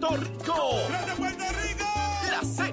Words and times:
de 0.00 0.06
Puerto 1.16 1.44
Rico. 1.62 1.84
La 2.30 2.42
Z. 2.42 2.70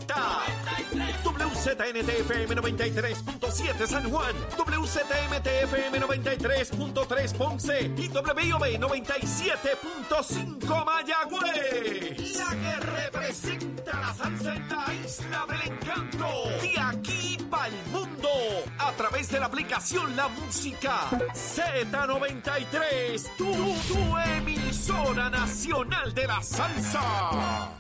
WZNTFM 1.25 2.55
93.7 2.55 3.85
San 3.85 4.09
Juan, 4.09 4.33
WZMTFM 4.57 5.99
93.3 5.99 7.33
Ponce 7.33 7.91
y 7.97 8.07
WIOB 8.07 8.79
97.5 8.79 10.85
Mayagüez. 10.85 12.37
La 12.37 12.55
que 12.55 12.75
representa 12.79 13.99
la 13.99 14.13
salsa 14.13 14.55
en 14.55 14.69
la 14.69 14.85
isla 15.05 15.45
del 15.49 15.63
encanto. 15.73 16.27
De 16.61 16.79
aquí 16.79 17.37
para 17.49 17.67
el 17.67 17.75
mundo. 17.91 18.06
A 18.79 18.91
través 18.93 19.29
de 19.29 19.39
la 19.39 19.47
aplicación 19.47 20.15
La 20.15 20.27
Música 20.27 21.09
Z93. 21.33 23.35
Tu, 23.37 23.45
tu 23.45 24.17
emisora 24.37 25.29
nacional 25.29 26.13
de 26.13 26.27
la 26.27 26.41
salsa. 26.41 27.71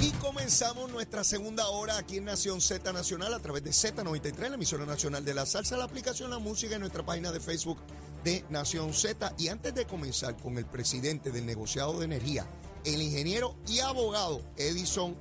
Y 0.00 0.10
comenzamos 0.12 0.90
nuestra 0.90 1.24
segunda 1.24 1.68
hora 1.68 1.98
aquí 1.98 2.18
en 2.18 2.26
Nación 2.26 2.60
Z 2.60 2.92
Nacional 2.92 3.34
a 3.34 3.40
través 3.40 3.64
de 3.64 3.70
Z93, 3.70 4.48
la 4.48 4.54
emisora 4.54 4.84
nacional 4.84 5.24
de 5.24 5.34
la 5.34 5.46
salsa, 5.46 5.76
la 5.76 5.84
aplicación 5.84 6.30
La 6.30 6.38
Música 6.38 6.76
y 6.76 6.78
nuestra 6.78 7.04
página 7.04 7.32
de 7.32 7.40
Facebook 7.40 7.78
de 8.24 8.44
Nación 8.50 8.92
Z. 8.92 9.32
Y 9.38 9.48
antes 9.48 9.74
de 9.74 9.86
comenzar 9.86 10.36
con 10.36 10.58
el 10.58 10.66
presidente 10.66 11.30
del 11.30 11.46
negociado 11.46 11.98
de 11.98 12.04
energía, 12.04 12.46
el 12.84 13.00
ingeniero 13.00 13.56
y 13.68 13.80
abogado 13.80 14.42
Edison 14.56 15.16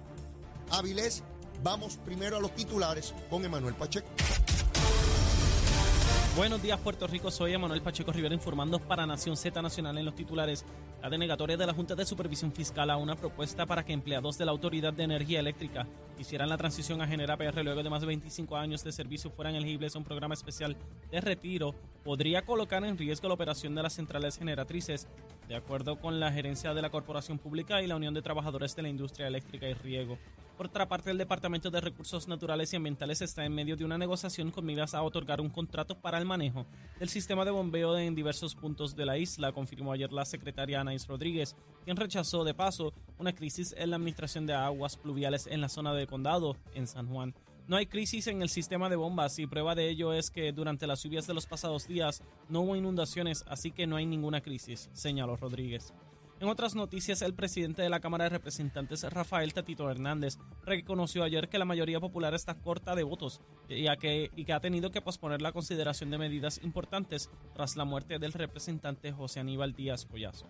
Avilés, 0.72 1.24
vamos 1.64 1.98
primero 1.98 2.38
a 2.38 2.40
los 2.40 2.54
titulares 2.56 3.14
con 3.30 3.44
Emanuel 3.46 3.76
Pacheco. 3.76 4.08
Buenos 6.36 6.62
días, 6.62 6.80
Puerto 6.80 7.08
Rico. 7.08 7.30
Soy 7.30 7.54
Emanuel 7.54 7.82
Pacheco 7.82 8.12
Rivera 8.14 8.34
informando 8.34 8.80
para 8.80 9.06
Nación 9.06 9.36
Z 9.36 9.62
Nacional 9.62 9.98
en 9.98 10.06
los 10.06 10.16
titulares. 10.16 10.64
La 11.02 11.10
denegatoria 11.10 11.58
de 11.58 11.66
la 11.66 11.74
Junta 11.74 11.94
de 11.94 12.06
Supervisión 12.06 12.54
Fiscal 12.54 12.90
a 12.90 12.96
una 12.96 13.16
propuesta 13.16 13.66
para 13.66 13.84
que 13.84 13.92
empleados 13.92 14.38
de 14.38 14.46
la 14.46 14.52
Autoridad 14.52 14.94
de 14.94 15.04
Energía 15.04 15.42
Eléctrica 15.42 15.88
hicieran 16.22 16.50
la 16.50 16.58
transición 16.58 17.02
a 17.02 17.08
Genera 17.08 17.36
PR 17.36 17.64
luego 17.64 17.84
de 17.84 17.90
más 17.90 18.02
de 18.02 18.08
25 18.08 18.56
años 18.56 18.84
de 18.84 18.92
servicio 18.92 19.32
fueran 19.32 19.56
elegibles 19.56 19.96
a 19.96 20.00
un 20.00 20.06
programa 20.06 20.34
especial 20.34 20.78
de 21.12 21.22
retiro 21.22 21.76
podría 22.04 22.44
colocar 22.44 22.84
en 22.84 22.98
riesgo 22.98 23.28
la 23.28 23.34
operación 23.34 23.76
de 23.76 23.84
las 23.84 23.94
centrales 23.94 24.38
generatrices, 24.38 25.08
de 25.48 25.56
acuerdo 25.56 26.00
con 26.00 26.20
la 26.20 26.32
gerencia 26.32 26.74
de 26.74 26.82
la 26.82 26.90
Corporación 26.90 27.38
Pública 27.38 27.82
y 27.82 27.88
la 27.88 27.96
Unión 27.96 28.14
de 28.14 28.22
Trabajadores 28.22 28.76
de 28.76 28.82
la 28.84 28.90
Industria 28.90 29.28
Eléctrica 29.28 29.68
y 29.68 29.74
Riego. 29.74 30.18
Por 30.58 30.68
otra 30.68 30.88
parte, 30.88 31.10
el 31.10 31.18
Departamento 31.18 31.72
de 31.72 31.82
Recursos 31.82 32.28
Naturales 32.28 32.72
y 32.72 32.76
Ambientales 32.76 33.22
está 33.22 33.44
en 33.46 33.56
medio 33.56 33.76
de 33.76 33.84
una 33.84 33.98
negociación 33.98 34.52
con 34.52 34.64
miras 34.64 34.94
a 34.94 35.02
otorgar 35.02 35.42
un 35.42 35.50
contrato 35.50 36.00
para 36.00 36.20
el 36.20 36.26
manejo 36.26 36.68
del 37.00 37.10
sistema 37.10 37.44
de 37.44 37.50
bombeo 37.50 37.98
en 37.98 38.14
diversos 38.14 38.54
puntos 38.54 38.96
de 38.96 39.06
la 39.06 39.18
isla, 39.18 39.54
confirmó 39.54 39.92
ayer 39.92 40.12
la 40.14 40.24
secretaria 40.24 40.80
Anaís 40.80 41.08
Rodríguez, 41.08 41.56
quien 41.84 41.98
rechazó 41.98 42.44
de 42.44 42.54
paso 42.54 42.94
una 43.18 43.34
crisis 43.34 43.74
en 43.76 43.90
la 43.90 43.96
administración 43.96 44.46
de 44.46 44.54
aguas 44.54 44.98
pluviales 44.98 45.48
en 45.48 45.62
la 45.62 45.70
zona 45.70 45.94
del 45.96 46.06
condado, 46.12 46.58
en 46.76 46.86
San 46.86 47.08
Juan. 47.08 47.34
No 47.68 47.78
hay 47.78 47.86
crisis 47.86 48.28
en 48.28 48.42
el 48.42 48.50
sistema 48.50 48.90
de 48.90 48.98
bombas 48.98 49.40
y 49.40 49.48
prueba 49.48 49.76
de 49.76 49.90
ello 49.90 50.14
es 50.14 50.30
que 50.30 50.52
durante 50.52 50.88
las 50.88 51.02
lluvias 51.02 51.26
de 51.26 51.34
los 51.34 51.48
pasados 51.48 51.88
días 51.88 52.22
no 52.50 52.62
hubo 52.62 52.76
inundaciones, 52.76 53.46
así 53.48 53.72
que 53.72 53.88
no 53.88 53.96
hay 53.96 54.06
ninguna 54.06 54.42
crisis, 54.42 54.90
señaló 54.94 55.38
Rodríguez. 55.38 55.94
En 56.42 56.50
otras 56.50 56.74
noticias, 56.74 57.22
el 57.22 57.36
presidente 57.36 57.84
de 57.84 57.90
la 57.90 58.00
Cámara 58.00 58.26
de 58.26 58.32
Representantes, 58.32 59.04
Rafael 59.04 59.54
Tatito 59.54 59.90
Hernández, 59.90 60.40
reconoció 60.66 61.24
ayer 61.24 61.48
que 61.48 61.60
la 61.60 61.66
mayoría 61.66 62.00
popular 62.00 62.34
está 62.34 62.56
corta 62.56 62.96
de 62.96 63.04
votos 63.04 63.42
y, 63.70 63.86
que, 64.00 64.32
y 64.36 64.44
que 64.44 64.54
ha 64.54 64.60
tenido 64.60 64.90
que 64.90 65.02
posponer 65.02 65.42
la 65.42 65.52
consideración 65.52 66.10
de 66.10 66.18
medidas 66.18 66.60
importantes 66.64 67.30
tras 67.54 67.76
la 67.78 67.86
muerte 67.86 68.18
del 68.18 68.34
representante 68.34 69.12
José 69.12 69.40
Aníbal 69.40 69.74
Díaz 69.74 70.06
Collazo. 70.06 70.48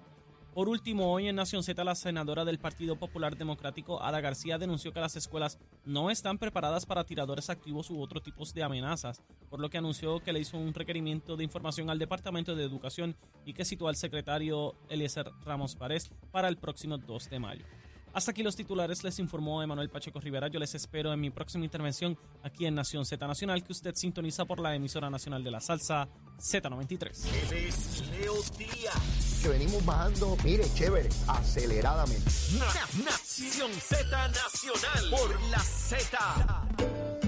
Por 0.53 0.67
último, 0.67 1.13
hoy 1.13 1.29
en 1.29 1.37
Nación 1.37 1.63
Z, 1.63 1.81
la 1.85 1.95
senadora 1.95 2.43
del 2.43 2.59
Partido 2.59 2.97
Popular 2.97 3.37
Democrático, 3.37 4.03
Ada 4.03 4.19
García, 4.19 4.57
denunció 4.57 4.91
que 4.91 4.99
las 4.99 5.15
escuelas 5.15 5.57
no 5.85 6.11
están 6.11 6.37
preparadas 6.37 6.85
para 6.85 7.05
tiradores 7.05 7.49
activos 7.49 7.89
u 7.89 8.01
otros 8.01 8.21
tipos 8.21 8.53
de 8.53 8.61
amenazas, 8.61 9.23
por 9.49 9.61
lo 9.61 9.69
que 9.69 9.77
anunció 9.77 10.19
que 10.19 10.33
le 10.33 10.41
hizo 10.41 10.57
un 10.57 10.73
requerimiento 10.73 11.37
de 11.37 11.45
información 11.45 11.89
al 11.89 11.99
Departamento 11.99 12.53
de 12.53 12.65
Educación 12.65 13.15
y 13.45 13.53
que 13.53 13.63
citó 13.63 13.87
al 13.87 13.95
secretario 13.95 14.75
Eliezer 14.89 15.31
Ramos 15.45 15.77
Párez 15.77 16.11
para 16.33 16.49
el 16.49 16.57
próximo 16.57 16.97
2 16.97 17.29
de 17.29 17.39
mayo. 17.39 17.65
Hasta 18.13 18.31
aquí 18.31 18.43
los 18.43 18.55
titulares, 18.55 19.03
les 19.03 19.19
informó 19.19 19.63
Emanuel 19.63 19.89
Pacheco 19.89 20.19
Rivera. 20.19 20.47
Yo 20.49 20.59
les 20.59 20.75
espero 20.75 21.13
en 21.13 21.19
mi 21.21 21.29
próxima 21.29 21.63
intervención 21.63 22.17
aquí 22.43 22.65
en 22.65 22.75
Nación 22.75 23.05
Z 23.05 23.25
Nacional, 23.25 23.63
que 23.63 23.71
usted 23.71 23.95
sintoniza 23.95 24.43
por 24.45 24.59
la 24.59 24.75
emisora 24.75 25.09
nacional 25.09 25.43
de 25.43 25.51
la 25.51 25.61
salsa 25.61 26.09
Z93. 26.37 27.25
Él 27.51 27.57
es 27.67 28.07
Leo 28.09 28.33
Díaz. 28.57 29.39
Que 29.41 29.47
venimos 29.49 29.83
bajando, 29.85 30.35
mire, 30.43 30.65
chévere, 30.75 31.09
aceleradamente. 31.27 32.29
Na- 32.59 33.03
Nación 33.05 33.71
Z 33.73 34.03
Nacional 34.27 35.09
por 35.09 35.41
la 35.49 35.59
Z. 35.59 36.67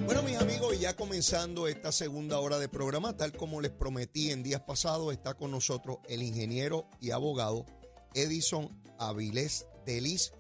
Bueno, 0.06 0.22
mis 0.24 0.36
amigos, 0.38 0.76
y 0.76 0.80
ya 0.80 0.96
comenzando 0.98 1.68
esta 1.70 1.94
segunda 1.94 2.40
hora 2.40 2.60
de 2.60 2.68
programa, 2.68 3.16
tal 3.16 3.32
como 3.32 3.62
les 3.62 3.72
prometí 3.72 4.32
en 4.32 4.44
días 4.44 4.62
pasados, 4.62 5.14
está 5.14 5.34
con 5.36 5.50
nosotros 5.52 6.00
el 6.10 6.22
ingeniero 6.24 6.90
y 7.00 7.12
abogado 7.12 7.66
Edison 8.14 8.70
Avilés 9.00 9.66
Delis, 9.86 10.34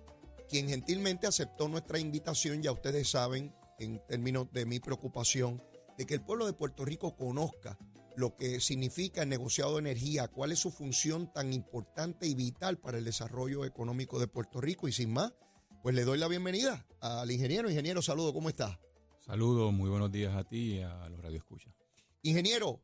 quien 0.49 0.69
gentilmente 0.69 1.27
aceptó 1.27 1.67
nuestra 1.67 1.99
invitación. 1.99 2.61
Ya 2.61 2.71
ustedes 2.71 3.09
saben, 3.09 3.53
en 3.79 4.01
términos 4.07 4.51
de 4.51 4.65
mi 4.65 4.79
preocupación, 4.79 5.61
de 5.97 6.05
que 6.05 6.15
el 6.15 6.21
pueblo 6.21 6.45
de 6.45 6.53
Puerto 6.53 6.85
Rico 6.85 7.15
conozca 7.15 7.77
lo 8.15 8.35
que 8.35 8.59
significa 8.59 9.23
el 9.23 9.29
negociado 9.29 9.73
de 9.73 9.79
energía, 9.79 10.27
cuál 10.27 10.51
es 10.51 10.59
su 10.59 10.71
función 10.71 11.31
tan 11.33 11.51
importante 11.51 12.27
y 12.27 12.35
vital 12.35 12.77
para 12.77 12.97
el 12.97 13.05
desarrollo 13.05 13.65
económico 13.65 14.19
de 14.19 14.27
Puerto 14.27 14.61
Rico. 14.61 14.87
Y 14.87 14.91
sin 14.91 15.11
más, 15.11 15.33
pues 15.81 15.95
le 15.95 16.03
doy 16.03 16.17
la 16.17 16.27
bienvenida 16.27 16.85
al 17.01 17.29
ingeniero. 17.31 17.69
Ingeniero, 17.69 18.01
saludo, 18.01 18.33
¿cómo 18.33 18.49
está? 18.49 18.79
Saludos, 19.19 19.73
muy 19.73 19.89
buenos 19.89 20.11
días 20.11 20.35
a 20.35 20.43
ti 20.43 20.75
y 20.75 20.81
a 20.81 21.09
los 21.09 21.21
radioescuchas. 21.21 21.73
Ingeniero, 22.21 22.81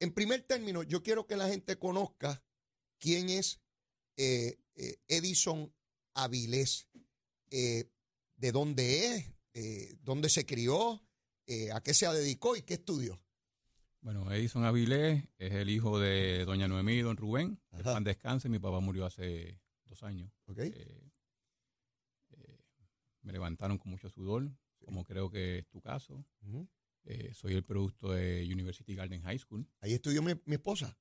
en 0.00 0.12
primer 0.12 0.42
término, 0.42 0.82
yo 0.82 1.02
quiero 1.02 1.26
que 1.26 1.36
la 1.36 1.48
gente 1.48 1.76
conozca 1.76 2.42
quién 2.98 3.28
es 3.28 3.60
eh, 4.16 4.58
eh, 4.74 4.96
Edison 5.08 5.72
Avilés, 6.14 6.88
eh, 7.52 7.92
de 8.36 8.50
dónde 8.50 9.06
es, 9.06 9.30
eh, 9.52 9.94
dónde 10.00 10.30
se 10.30 10.46
crió, 10.46 11.02
eh, 11.46 11.70
a 11.70 11.82
qué 11.82 11.92
se 11.92 12.08
dedicó 12.08 12.56
y 12.56 12.62
qué 12.62 12.74
estudió. 12.74 13.22
Bueno, 14.00 14.32
Edison 14.32 14.64
Avilés 14.64 15.28
es 15.36 15.52
el 15.52 15.68
hijo 15.68 16.00
de 16.00 16.46
doña 16.46 16.66
Noemí 16.66 16.94
y 16.94 17.02
don 17.02 17.16
Rubén. 17.16 17.60
Pan 17.84 18.04
descanse, 18.04 18.48
mi 18.48 18.58
papá 18.58 18.80
murió 18.80 19.04
hace 19.04 19.60
dos 19.84 20.02
años. 20.02 20.32
¿ok? 20.46 20.58
Eh, 20.60 21.10
me 23.20 23.32
levantaron 23.32 23.76
con 23.76 23.90
mucho 23.90 24.08
sudor, 24.08 24.50
como 24.78 25.04
creo 25.04 25.30
que 25.30 25.58
es 25.58 25.68
tu 25.68 25.80
caso. 25.80 26.24
Soy 27.34 27.52
el 27.52 27.64
producto 27.64 28.12
de 28.12 28.48
University 28.50 28.94
Garden 28.94 29.22
High 29.22 29.38
School. 29.38 29.68
Ahí 29.80 29.92
estudió 29.92 30.22
mi, 30.22 30.32
mi 30.46 30.54
esposa. 30.54 30.98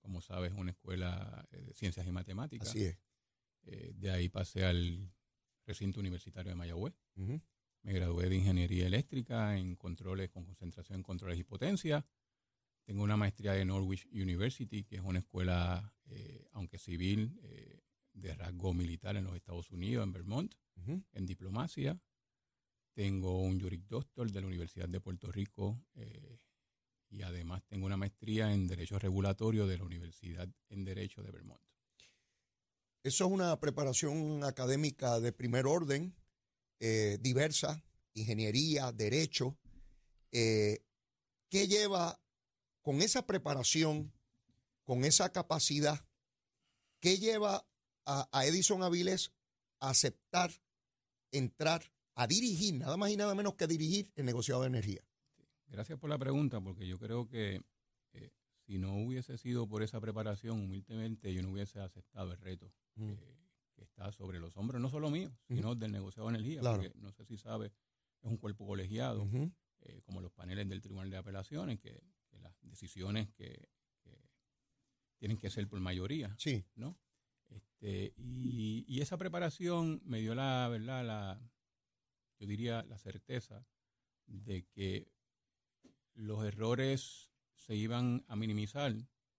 como 0.00 0.20
sabes, 0.20 0.52
una 0.52 0.72
escuela 0.72 1.46
de 1.50 1.72
ciencias 1.72 2.06
y 2.06 2.10
matemáticas. 2.10 2.68
Así 2.68 2.84
es. 2.84 2.98
De 3.62 4.10
ahí 4.10 4.28
pasé 4.28 4.64
al 4.64 5.10
recinto 5.68 6.00
universitario 6.00 6.50
de 6.50 6.56
Mayagüez. 6.56 6.94
Ujú. 7.16 7.40
Me 7.82 7.92
gradué 7.92 8.28
de 8.28 8.36
ingeniería 8.36 8.86
eléctrica 8.86 9.56
en 9.56 9.76
controles 9.76 10.30
con 10.30 10.44
concentración 10.44 10.96
en 10.98 11.02
controles 11.04 11.38
y 11.38 11.44
potencia. 11.44 12.04
Tengo 12.84 13.02
una 13.02 13.16
maestría 13.16 13.52
de 13.52 13.64
Norwich 13.64 14.06
University, 14.12 14.82
que 14.84 14.96
es 14.96 15.02
una 15.02 15.20
escuela, 15.20 15.94
eh, 16.06 16.48
aunque 16.52 16.78
civil, 16.78 17.38
eh, 17.42 17.80
de 18.14 18.34
rasgo 18.34 18.72
militar 18.74 19.16
en 19.16 19.24
los 19.24 19.36
Estados 19.36 19.70
Unidos, 19.70 20.02
en 20.04 20.12
Vermont, 20.12 20.54
Ujú. 20.76 21.04
en 21.12 21.26
diplomacia. 21.26 22.00
Tengo 22.94 23.40
un 23.42 23.60
Juris 23.60 23.86
Doctor 23.86 24.30
de 24.32 24.40
la 24.40 24.46
Universidad 24.46 24.88
de 24.88 25.00
Puerto 25.00 25.30
Rico 25.30 25.84
eh, 25.94 26.40
y 27.10 27.22
además 27.22 27.62
tengo 27.66 27.86
una 27.86 27.96
maestría 27.96 28.52
en 28.52 28.66
Derecho 28.66 28.98
Regulatorio 28.98 29.66
de 29.66 29.78
la 29.78 29.84
Universidad 29.84 30.48
en 30.68 30.84
Derecho 30.84 31.22
de 31.22 31.30
Vermont. 31.30 31.60
Eso 33.08 33.24
es 33.24 33.30
una 33.30 33.58
preparación 33.58 34.44
académica 34.44 35.18
de 35.18 35.32
primer 35.32 35.66
orden, 35.66 36.14
eh, 36.78 37.16
diversa, 37.22 37.82
ingeniería, 38.12 38.92
derecho. 38.92 39.56
Eh, 40.30 40.84
¿Qué 41.48 41.68
lleva 41.68 42.20
con 42.82 43.00
esa 43.00 43.24
preparación, 43.24 44.12
con 44.84 45.06
esa 45.06 45.32
capacidad, 45.32 46.06
¿qué 47.00 47.16
lleva 47.16 47.66
a, 48.04 48.44
Edison 48.44 48.82
Avilés 48.82 49.32
a 49.80 49.88
aceptar 49.88 50.50
entrar 51.32 51.90
a 52.14 52.26
dirigir, 52.26 52.74
nada 52.74 52.98
más 52.98 53.10
y 53.10 53.16
nada 53.16 53.34
menos 53.34 53.54
que 53.54 53.66
dirigir 53.66 54.12
el 54.16 54.26
negociado 54.26 54.60
de 54.60 54.66
energía? 54.66 55.02
Gracias 55.68 55.98
por 55.98 56.10
la 56.10 56.18
pregunta, 56.18 56.60
porque 56.60 56.86
yo 56.86 56.98
creo 56.98 57.26
que 57.26 57.62
eh, 58.12 58.32
si 58.66 58.76
no 58.76 58.98
hubiese 58.98 59.38
sido 59.38 59.66
por 59.66 59.82
esa 59.82 59.98
preparación, 59.98 60.60
humildemente 60.60 61.32
yo 61.32 61.40
no 61.40 61.52
hubiese 61.52 61.80
aceptado 61.80 62.32
el 62.32 62.38
reto 62.38 62.70
Mm. 62.98 63.12
eh, 63.12 63.38
que 63.74 63.82
está 63.84 64.10
sobre 64.12 64.40
los 64.40 64.56
hombros, 64.56 64.80
no 64.82 64.88
solo 64.90 65.08
mío, 65.10 65.28
Ujú. 65.48 65.56
sino 65.56 65.74
del 65.74 65.92
negociado 65.92 66.28
de 66.28 66.34
energía, 66.36 66.60
Claro. 66.60 66.82
porque 66.82 66.98
no 66.98 67.12
sé 67.12 67.24
si 67.24 67.36
sabe, 67.38 67.66
es 67.66 68.24
un 68.28 68.36
cuerpo 68.36 68.66
colegiado, 68.66 69.28
eh, 69.80 70.02
como 70.04 70.20
los 70.20 70.32
paneles 70.32 70.68
del 70.68 70.80
Tribunal 70.82 71.08
de 71.10 71.16
Apelaciones, 71.16 71.78
que, 71.78 72.02
que 72.28 72.38
las 72.40 72.52
decisiones 72.62 73.30
que, 73.30 73.68
que 74.02 74.20
tienen 75.18 75.38
que 75.38 75.48
ser 75.50 75.68
por 75.68 75.78
mayoría, 75.80 76.34
Sí. 76.38 76.64
¿no? 76.74 76.98
Este, 77.48 78.12
y, 78.16 78.84
y 78.88 79.00
esa 79.00 79.16
preparación 79.16 80.02
me 80.04 80.20
dio 80.20 80.34
la 80.34 80.68
verdad, 80.68 81.04
la, 81.06 81.40
yo 82.38 82.46
diría 82.46 82.82
la 82.82 82.98
certeza 82.98 83.64
de 84.26 84.64
que 84.66 85.10
los 86.14 86.44
errores 86.44 87.30
se 87.54 87.74
iban 87.76 88.24
a 88.28 88.36
minimizar, 88.36 88.94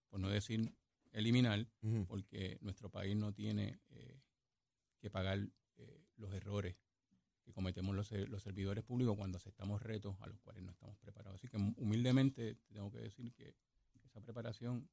por 0.10 0.20
no 0.22 0.30
decir 0.30 0.74
eliminar, 1.12 1.68
Ujú. 1.82 2.06
porque 2.08 2.58
nuestro 2.62 2.90
país 2.90 3.16
no 3.16 3.34
tiene 3.34 3.80
eh, 3.90 4.22
que 5.00 5.10
pagar 5.10 5.40
eh, 5.78 6.04
los 6.18 6.34
errores 6.34 6.76
que 7.44 7.54
cometemos 7.54 7.96
los, 7.96 8.12
los 8.12 8.44
servidores 8.44 8.84
públicos 8.84 9.16
cuando 9.18 9.38
aceptamos 9.38 9.82
retos 9.82 10.16
a 10.22 10.28
los 10.28 10.40
cuales 10.40 10.64
no 10.64 10.72
estamos 10.72 10.98
preparados. 10.98 11.40
Así 11.40 11.48
que 11.48 11.58
humildemente 11.58 12.56
te 12.56 12.74
tengo 12.74 12.92
que 12.92 13.00
decir 13.00 13.34
que 13.34 13.56
esa 14.04 14.22
preparación 14.22 14.90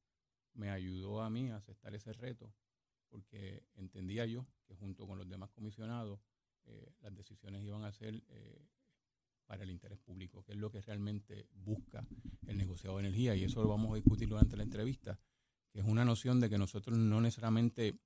me 0.53 0.71
ayudó 0.71 1.21
a 1.21 1.29
mí 1.29 1.49
a 1.49 1.57
aceptar 1.57 1.93
ese 1.93 2.13
reto 2.13 2.51
porque 3.09 3.63
entendía 3.75 4.25
yo 4.25 4.45
que 4.65 4.75
junto 4.75 5.07
con 5.07 5.17
los 5.17 5.29
demás 5.29 5.51
comisionados 5.51 6.19
eh, 6.65 6.93
las 6.99 7.15
decisiones 7.15 7.63
iban 7.63 7.83
a 7.83 7.91
ser 7.91 8.23
eh, 8.27 8.67
para 9.45 9.63
el 9.63 9.69
interés 9.69 9.99
público, 9.99 10.43
que 10.43 10.51
es 10.51 10.57
lo 10.57 10.69
que 10.69 10.81
realmente 10.81 11.47
busca 11.53 12.05
el 12.47 12.57
negociado 12.57 12.97
de 12.97 13.03
energía 13.03 13.35
y 13.35 13.45
eso 13.45 13.61
lo 13.61 13.69
vamos 13.69 13.91
a 13.93 13.95
discutir 13.95 14.27
durante 14.27 14.57
la 14.57 14.63
entrevista, 14.63 15.17
que 15.77 15.81
es 15.81 15.87
una 15.87 16.05
noción 16.05 16.39
de 16.39 16.49
que 16.49 16.57
nosotros 16.57 16.97
no 16.97 17.21
necesariamente 17.21 17.99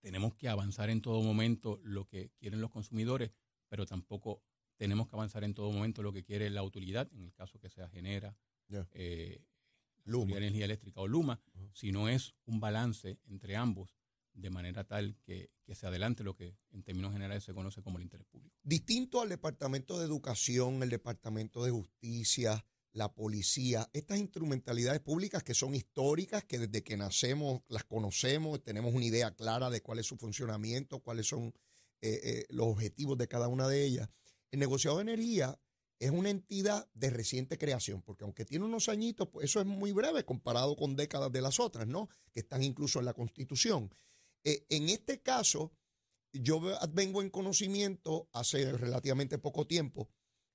tenemos 0.00 0.34
que 0.34 0.48
avanzar 0.48 0.88
en 0.88 1.02
todo 1.02 1.20
momento 1.20 1.78
lo 1.82 2.06
que 2.06 2.30
quieren 2.38 2.62
los 2.62 2.70
consumidores, 2.70 3.30
pero 3.68 3.84
tampoco 3.84 4.42
tenemos 4.78 5.06
que 5.06 5.14
avanzar 5.14 5.44
en 5.44 5.52
todo 5.52 5.70
momento 5.70 6.02
lo 6.02 6.14
que 6.14 6.24
quiere 6.24 6.48
la 6.48 6.60
autoridad, 6.60 7.12
en 7.12 7.24
el 7.24 7.34
caso 7.34 7.58
que 7.58 7.68
sea 7.68 7.90
Genera, 7.90 8.34
eh, 8.94 9.44
Luma. 10.04 10.32
De 10.32 10.38
Energía 10.38 10.64
Eléctrica 10.64 11.02
o 11.02 11.06
Luma, 11.06 11.42
sino 11.74 12.08
es 12.08 12.34
un 12.46 12.58
balance 12.58 13.18
entre 13.26 13.54
ambos 13.54 13.94
de 14.32 14.48
manera 14.48 14.84
tal 14.84 15.18
que, 15.26 15.50
que 15.66 15.74
se 15.74 15.86
adelante 15.86 16.24
lo 16.24 16.36
que 16.36 16.56
en 16.70 16.84
términos 16.84 17.12
generales 17.12 17.44
se 17.44 17.52
conoce 17.52 17.82
como 17.82 17.98
el 17.98 18.04
interés 18.04 18.26
público. 18.28 18.56
Distinto 18.62 19.20
al 19.20 19.28
Departamento 19.28 19.98
de 19.98 20.06
Educación, 20.06 20.82
el 20.82 20.88
Departamento 20.88 21.62
de 21.64 21.70
Justicia, 21.70 22.64
la 22.92 23.14
policía, 23.14 23.88
estas 23.92 24.18
instrumentalidades 24.18 25.00
públicas 25.00 25.42
que 25.42 25.54
son 25.54 25.74
históricas, 25.74 26.44
que 26.44 26.58
desde 26.58 26.82
que 26.82 26.96
nacemos 26.96 27.62
las 27.68 27.84
conocemos, 27.84 28.62
tenemos 28.62 28.94
una 28.94 29.04
idea 29.04 29.34
clara 29.34 29.70
de 29.70 29.82
cuál 29.82 29.98
es 29.98 30.06
su 30.06 30.16
funcionamiento, 30.16 31.00
cuáles 31.00 31.26
son 31.28 31.54
eh, 32.00 32.20
eh, 32.22 32.46
los 32.48 32.66
objetivos 32.66 33.18
de 33.18 33.28
cada 33.28 33.48
una 33.48 33.68
de 33.68 33.84
ellas. 33.84 34.08
El 34.50 34.60
negociado 34.60 34.96
de 34.96 35.02
energía 35.02 35.60
es 36.00 36.10
una 36.10 36.30
entidad 36.30 36.88
de 36.94 37.10
reciente 37.10 37.58
creación, 37.58 38.02
porque 38.02 38.24
aunque 38.24 38.44
tiene 38.44 38.64
unos 38.64 38.88
añitos, 38.88 39.28
pues 39.28 39.46
eso 39.46 39.60
es 39.60 39.66
muy 39.66 39.92
breve 39.92 40.24
comparado 40.24 40.76
con 40.76 40.96
décadas 40.96 41.30
de 41.32 41.42
las 41.42 41.58
otras, 41.60 41.86
¿no? 41.86 42.08
Que 42.32 42.40
están 42.40 42.62
incluso 42.62 43.00
en 43.00 43.04
la 43.04 43.14
Constitución. 43.14 43.92
Eh, 44.44 44.64
en 44.70 44.88
este 44.88 45.20
caso, 45.20 45.72
yo 46.32 46.60
ve- 46.60 46.76
vengo 46.92 47.20
en 47.20 47.30
conocimiento 47.30 48.28
hace 48.32 48.72
relativamente 48.72 49.38
poco 49.38 49.66
tiempo 49.66 50.08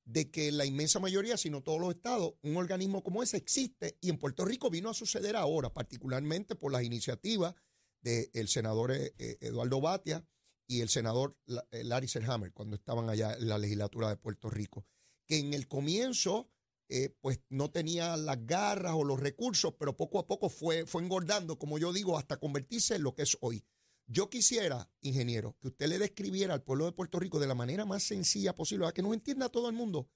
de 0.05 0.29
que 0.29 0.51
la 0.51 0.65
inmensa 0.65 0.99
mayoría, 0.99 1.37
si 1.37 1.49
no 1.49 1.61
todos 1.61 1.79
los 1.79 1.95
estados, 1.95 2.33
un 2.41 2.57
organismo 2.57 3.03
como 3.03 3.23
ese 3.23 3.37
existe 3.37 3.97
y 4.01 4.09
en 4.09 4.17
Puerto 4.17 4.45
Rico 4.45 4.69
vino 4.69 4.89
a 4.89 4.93
suceder 4.93 5.35
ahora, 5.35 5.73
particularmente 5.73 6.55
por 6.55 6.71
las 6.71 6.83
iniciativas 6.83 7.55
del 8.01 8.47
senador 8.47 8.91
eh, 8.91 9.13
eh, 9.17 9.37
Eduardo 9.39 9.79
Batia 9.79 10.27
y 10.67 10.81
el 10.81 10.89
senador 10.89 11.37
eh, 11.71 11.83
Larry 11.83 12.07
Selhammer 12.07 12.51
cuando 12.51 12.75
estaban 12.75 13.09
allá 13.09 13.33
en 13.33 13.47
la 13.47 13.57
legislatura 13.57 14.09
de 14.09 14.17
Puerto 14.17 14.49
Rico, 14.49 14.85
que 15.25 15.37
en 15.37 15.53
el 15.53 15.67
comienzo 15.67 16.49
eh, 16.89 17.15
pues 17.21 17.41
no 17.49 17.71
tenía 17.71 18.17
las 18.17 18.45
garras 18.45 18.93
o 18.95 19.03
los 19.03 19.19
recursos, 19.19 19.73
pero 19.79 19.95
poco 19.97 20.19
a 20.19 20.27
poco 20.27 20.49
fue, 20.49 20.85
fue 20.85 21.01
engordando, 21.01 21.57
como 21.57 21.79
yo 21.79 21.93
digo, 21.93 22.17
hasta 22.17 22.37
convertirse 22.37 22.95
en 22.95 23.03
lo 23.03 23.15
que 23.15 23.23
es 23.23 23.37
hoy. 23.41 23.63
Yo 24.13 24.29
quisiera, 24.29 24.87
ingeniero, 25.01 25.57
que 25.59 25.69
usted 25.69 25.87
le 25.87 25.97
describiera 25.97 26.53
al 26.53 26.61
pueblo 26.61 26.85
de 26.85 26.91
Puerto 26.91 27.19
Rico 27.19 27.39
de 27.39 27.47
la 27.47 27.55
manera 27.55 27.83
más 27.83 28.03
sencilla 28.03 28.53
posible, 28.53 28.83
para 28.83 28.93
que 28.93 29.01
nos 29.01 29.11
entienda 29.11 29.49
todo 29.49 29.67
el 29.69 29.75
mundo, 29.75 30.07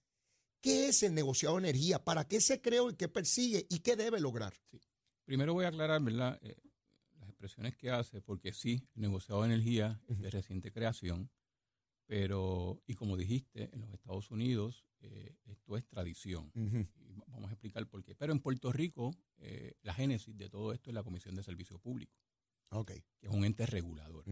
qué 0.62 0.90
es 0.90 1.02
el 1.02 1.16
negociado 1.16 1.56
de 1.56 1.62
energía, 1.62 2.06
para 2.06 2.28
qué 2.28 2.40
se 2.40 2.62
creó 2.62 2.92
y 2.92 2.96
qué 2.96 3.08
persigue 3.08 3.66
y 3.72 3.80
qué 3.80 3.96
debe 3.96 4.20
lograr. 4.20 4.54
Primero 5.26 5.56
voy 5.56 5.66
a 5.66 5.70
aclarar, 5.70 6.00
¿verdad? 6.04 6.38
Eh, 6.44 6.62
las 7.20 7.28
expresiones 7.28 7.76
que 7.76 7.90
hace, 7.90 8.22
porque 8.22 8.54
sí, 8.54 8.88
el 8.94 9.02
negociado 9.02 9.42
de 9.42 9.48
energía 9.48 10.00
es 10.08 10.20
de 10.20 10.30
reciente 10.30 10.72
creación, 10.72 11.32
pero, 12.06 12.84
y 12.86 12.94
como 12.94 13.18
dijiste, 13.18 13.72
en 13.74 13.82
los 13.82 13.92
Estados 13.92 14.30
Unidos 14.30 14.86
eh, 15.00 15.36
esto 15.46 15.76
es 15.76 15.88
tradición. 15.88 16.52
Y 16.54 17.14
vamos 17.32 17.50
a 17.50 17.54
explicar 17.54 17.88
por 17.88 18.04
qué. 18.04 18.14
Pero 18.14 18.32
en 18.32 18.42
Puerto 18.42 18.72
Rico, 18.72 19.16
eh, 19.38 19.74
la 19.82 19.96
génesis 19.96 20.38
de 20.38 20.50
todo 20.50 20.72
esto 20.72 20.92
es 20.92 20.94
la 20.94 21.02
Comisión 21.02 21.36
de 21.36 21.42
Servicio 21.42 21.80
Público, 21.80 22.16
Ok. 22.70 22.92
que 23.20 23.28
es 23.28 23.34
un 23.34 23.46
ente 23.46 23.66
regulador. 23.66 24.26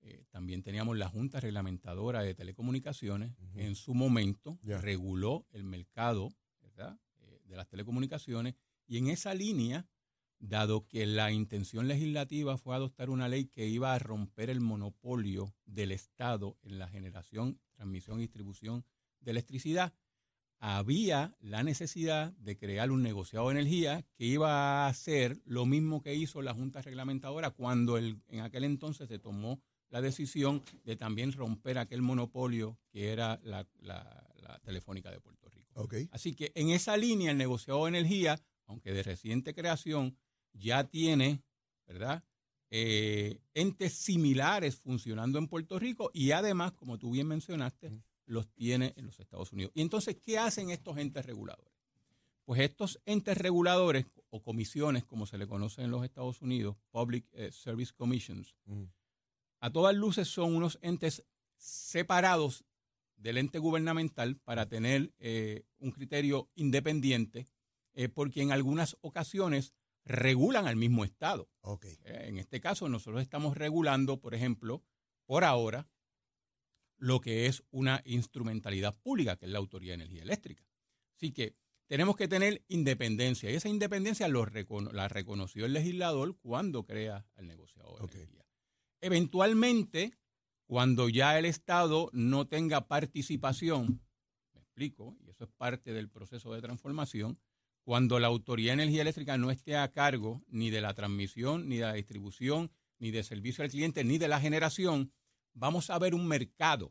Eh, 0.00 0.24
también 0.30 0.62
teníamos 0.62 0.96
la 0.96 1.08
Junta 1.08 1.40
Reglamentadora 1.40 2.22
de 2.22 2.34
Telecomunicaciones, 2.34 3.34
que 3.52 3.66
en 3.66 3.74
su 3.74 3.94
momento 3.94 4.58
reguló 4.62 5.46
el 5.50 5.64
mercado 5.64 6.30
¿verdad? 6.60 6.98
Eh, 7.20 7.40
de 7.44 7.56
las 7.56 7.68
telecomunicaciones 7.68 8.54
y 8.86 8.98
en 8.98 9.08
esa 9.08 9.34
línea, 9.34 9.86
dado 10.38 10.86
que 10.86 11.04
la 11.06 11.32
intención 11.32 11.88
legislativa 11.88 12.56
fue 12.58 12.76
adoptar 12.76 13.10
una 13.10 13.28
ley 13.28 13.46
que 13.46 13.66
iba 13.66 13.92
a 13.92 13.98
romper 13.98 14.50
el 14.50 14.60
monopolio 14.60 15.54
del 15.64 15.92
Estado 15.92 16.56
en 16.62 16.78
la 16.78 16.88
generación, 16.88 17.60
transmisión 17.74 18.18
y 18.18 18.22
distribución 18.22 18.84
de 19.20 19.32
electricidad, 19.32 19.92
había 20.60 21.36
la 21.40 21.62
necesidad 21.62 22.32
de 22.32 22.56
crear 22.56 22.90
un 22.90 23.02
negociado 23.02 23.48
de 23.48 23.52
energía 23.60 24.04
que 24.16 24.24
iba 24.24 24.84
a 24.84 24.88
hacer 24.88 25.40
lo 25.44 25.66
mismo 25.66 26.02
que 26.02 26.14
hizo 26.14 26.42
la 26.42 26.54
Junta 26.54 26.82
Reglamentadora 26.82 27.50
cuando 27.50 27.96
el- 27.96 28.20
en 28.28 28.40
aquel 28.40 28.64
entonces 28.64 29.08
se 29.08 29.18
tomó 29.18 29.60
la 29.90 30.00
decisión 30.00 30.62
de 30.84 30.96
también 30.96 31.32
romper 31.32 31.78
aquel 31.78 32.02
monopolio 32.02 32.78
que 32.90 33.12
era 33.12 33.40
la, 33.42 33.66
la- 33.80 34.26
la 34.42 34.58
telefónica 34.60 35.10
de 35.10 35.20
Puerto 35.20 35.48
Rico. 35.48 35.70
Ok. 35.74 35.94
Así 36.10 36.34
que 36.34 36.52
en 36.54 36.70
esa 36.70 36.96
línea 36.96 37.30
el 37.30 37.38
negociado 37.38 37.84
de 37.84 37.90
energía, 37.90 38.40
aunque 38.66 38.92
de 38.92 39.02
reciente 39.02 39.54
creación, 39.54 40.16
ya 40.52 40.84
tiene, 40.84 41.42
¿verdad? 41.86 42.24
Eh, 42.70 43.40
entes 43.54 43.94
similares 43.94 44.76
funcionando 44.76 45.38
en 45.38 45.46
Puerto 45.48 45.78
Rico 45.78 46.10
y 46.12 46.32
además, 46.32 46.72
como 46.72 46.98
tú 46.98 47.12
bien 47.12 47.26
mencionaste. 47.26 48.02
Los 48.28 48.48
tiene 48.48 48.94
en 48.96 49.06
los 49.06 49.18
Estados 49.20 49.52
Unidos. 49.52 49.72
Y 49.74 49.82
entonces, 49.82 50.16
¿qué 50.22 50.38
hacen 50.38 50.70
estos 50.70 50.96
entes 50.98 51.26
reguladores? 51.26 51.74
Pues 52.44 52.60
estos 52.60 53.00
entes 53.04 53.36
reguladores 53.36 54.06
o 54.30 54.42
comisiones, 54.42 55.04
como 55.04 55.26
se 55.26 55.38
le 55.38 55.46
conoce 55.46 55.82
en 55.82 55.90
los 55.90 56.04
Estados 56.04 56.40
Unidos, 56.40 56.76
Public 56.90 57.26
eh, 57.32 57.50
Service 57.52 57.92
Commissions, 57.94 58.54
Ujú. 58.66 58.88
a 59.60 59.70
todas 59.70 59.94
luces 59.94 60.28
son 60.28 60.54
unos 60.54 60.78
entes 60.80 61.24
separados 61.56 62.64
del 63.16 63.38
ente 63.38 63.58
gubernamental 63.58 64.36
para 64.36 64.68
tener 64.68 65.12
eh, 65.18 65.64
un 65.78 65.90
criterio 65.90 66.48
independiente, 66.54 67.48
eh, 67.94 68.08
porque 68.08 68.42
en 68.42 68.52
algunas 68.52 68.96
ocasiones 69.00 69.74
regulan 70.04 70.66
al 70.66 70.76
mismo 70.76 71.04
Estado. 71.04 71.48
Eh, 71.82 72.24
en 72.28 72.38
este 72.38 72.60
caso, 72.60 72.88
nosotros 72.88 73.22
estamos 73.22 73.56
regulando, 73.56 74.20
por 74.20 74.34
ejemplo, 74.34 74.82
por 75.26 75.44
ahora, 75.44 75.86
lo 76.98 77.20
que 77.20 77.46
es 77.46 77.62
una 77.70 78.02
instrumentalidad 78.04 78.96
pública, 78.98 79.36
que 79.36 79.46
es 79.46 79.52
la 79.52 79.58
Autoridad 79.58 79.92
de 79.96 80.04
Energía 80.04 80.22
Eléctrica. 80.22 80.64
Así 81.16 81.32
que 81.32 81.54
tenemos 81.86 82.16
que 82.16 82.28
tener 82.28 82.62
independencia 82.68 83.50
y 83.50 83.54
esa 83.54 83.68
independencia 83.68 84.28
lo 84.28 84.44
recono- 84.44 84.92
la 84.92 85.08
reconoció 85.08 85.64
el 85.64 85.72
legislador 85.72 86.36
cuando 86.38 86.84
crea 86.84 87.26
el 87.36 87.46
negociador 87.46 88.10
de 88.10 88.22
energía. 88.24 88.44
Eventualmente, 89.00 90.12
cuando 90.66 91.08
ya 91.08 91.38
el 91.38 91.46
Estado 91.46 92.10
no 92.12 92.46
tenga 92.46 92.88
participación, 92.88 94.02
me 94.52 94.60
explico, 94.60 95.16
y 95.24 95.30
eso 95.30 95.44
es 95.44 95.50
parte 95.50 95.92
del 95.92 96.10
proceso 96.10 96.52
de 96.52 96.60
transformación, 96.60 97.38
cuando 97.84 98.18
la 98.18 98.26
Autoridad 98.26 98.76
de 98.76 98.82
Energía 98.82 99.00
Eléctrica 99.00 99.38
no 99.38 99.50
esté 99.50 99.76
a 99.76 99.90
cargo 99.92 100.44
ni 100.48 100.68
de 100.68 100.82
la 100.82 100.92
transmisión, 100.92 101.68
ni 101.68 101.76
de 101.76 101.82
la 101.82 101.94
distribución, 101.94 102.70
ni 102.98 103.10
de 103.10 103.22
servicio 103.22 103.64
al 103.64 103.70
cliente, 103.70 104.04
ni 104.04 104.18
de 104.18 104.28
la 104.28 104.40
generación, 104.40 105.10
vamos 105.58 105.90
a 105.90 105.98
ver 105.98 106.14
un 106.14 106.26
mercado. 106.26 106.90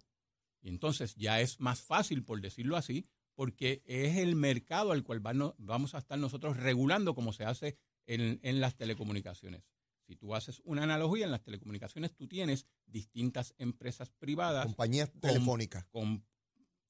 Y 0.62 0.70
entonces 0.70 1.16
ya 1.16 1.40
es 1.42 1.60
más 1.60 1.82
fácil, 1.82 2.24
por 2.24 2.42
decirlo 2.42 2.76
así, 2.76 3.08
porque 3.36 3.84
es 3.86 4.18
el 4.18 4.36
mercado 4.36 4.92
al 4.92 5.04
cual 5.04 5.20
vamos 5.20 5.96
a 5.96 6.00
estar 6.00 6.18
nosotros 6.18 6.58
regulando 6.58 7.14
como 7.14 7.34
se 7.34 7.46
hace 7.46 7.78
en, 8.06 8.40
en 8.42 8.60
las 8.60 8.76
telecomunicaciones. 8.76 9.64
Si 10.08 10.16
tú 10.16 10.34
haces 10.34 10.62
una 10.64 10.84
analogía 10.84 11.26
en 11.26 11.32
las 11.32 11.44
telecomunicaciones, 11.44 12.16
tú 12.16 12.28
tienes 12.28 12.66
distintas 12.86 13.54
empresas 13.58 14.10
privadas. 14.10 14.66
Compañías 14.66 15.12
telefónicas. 15.20 15.86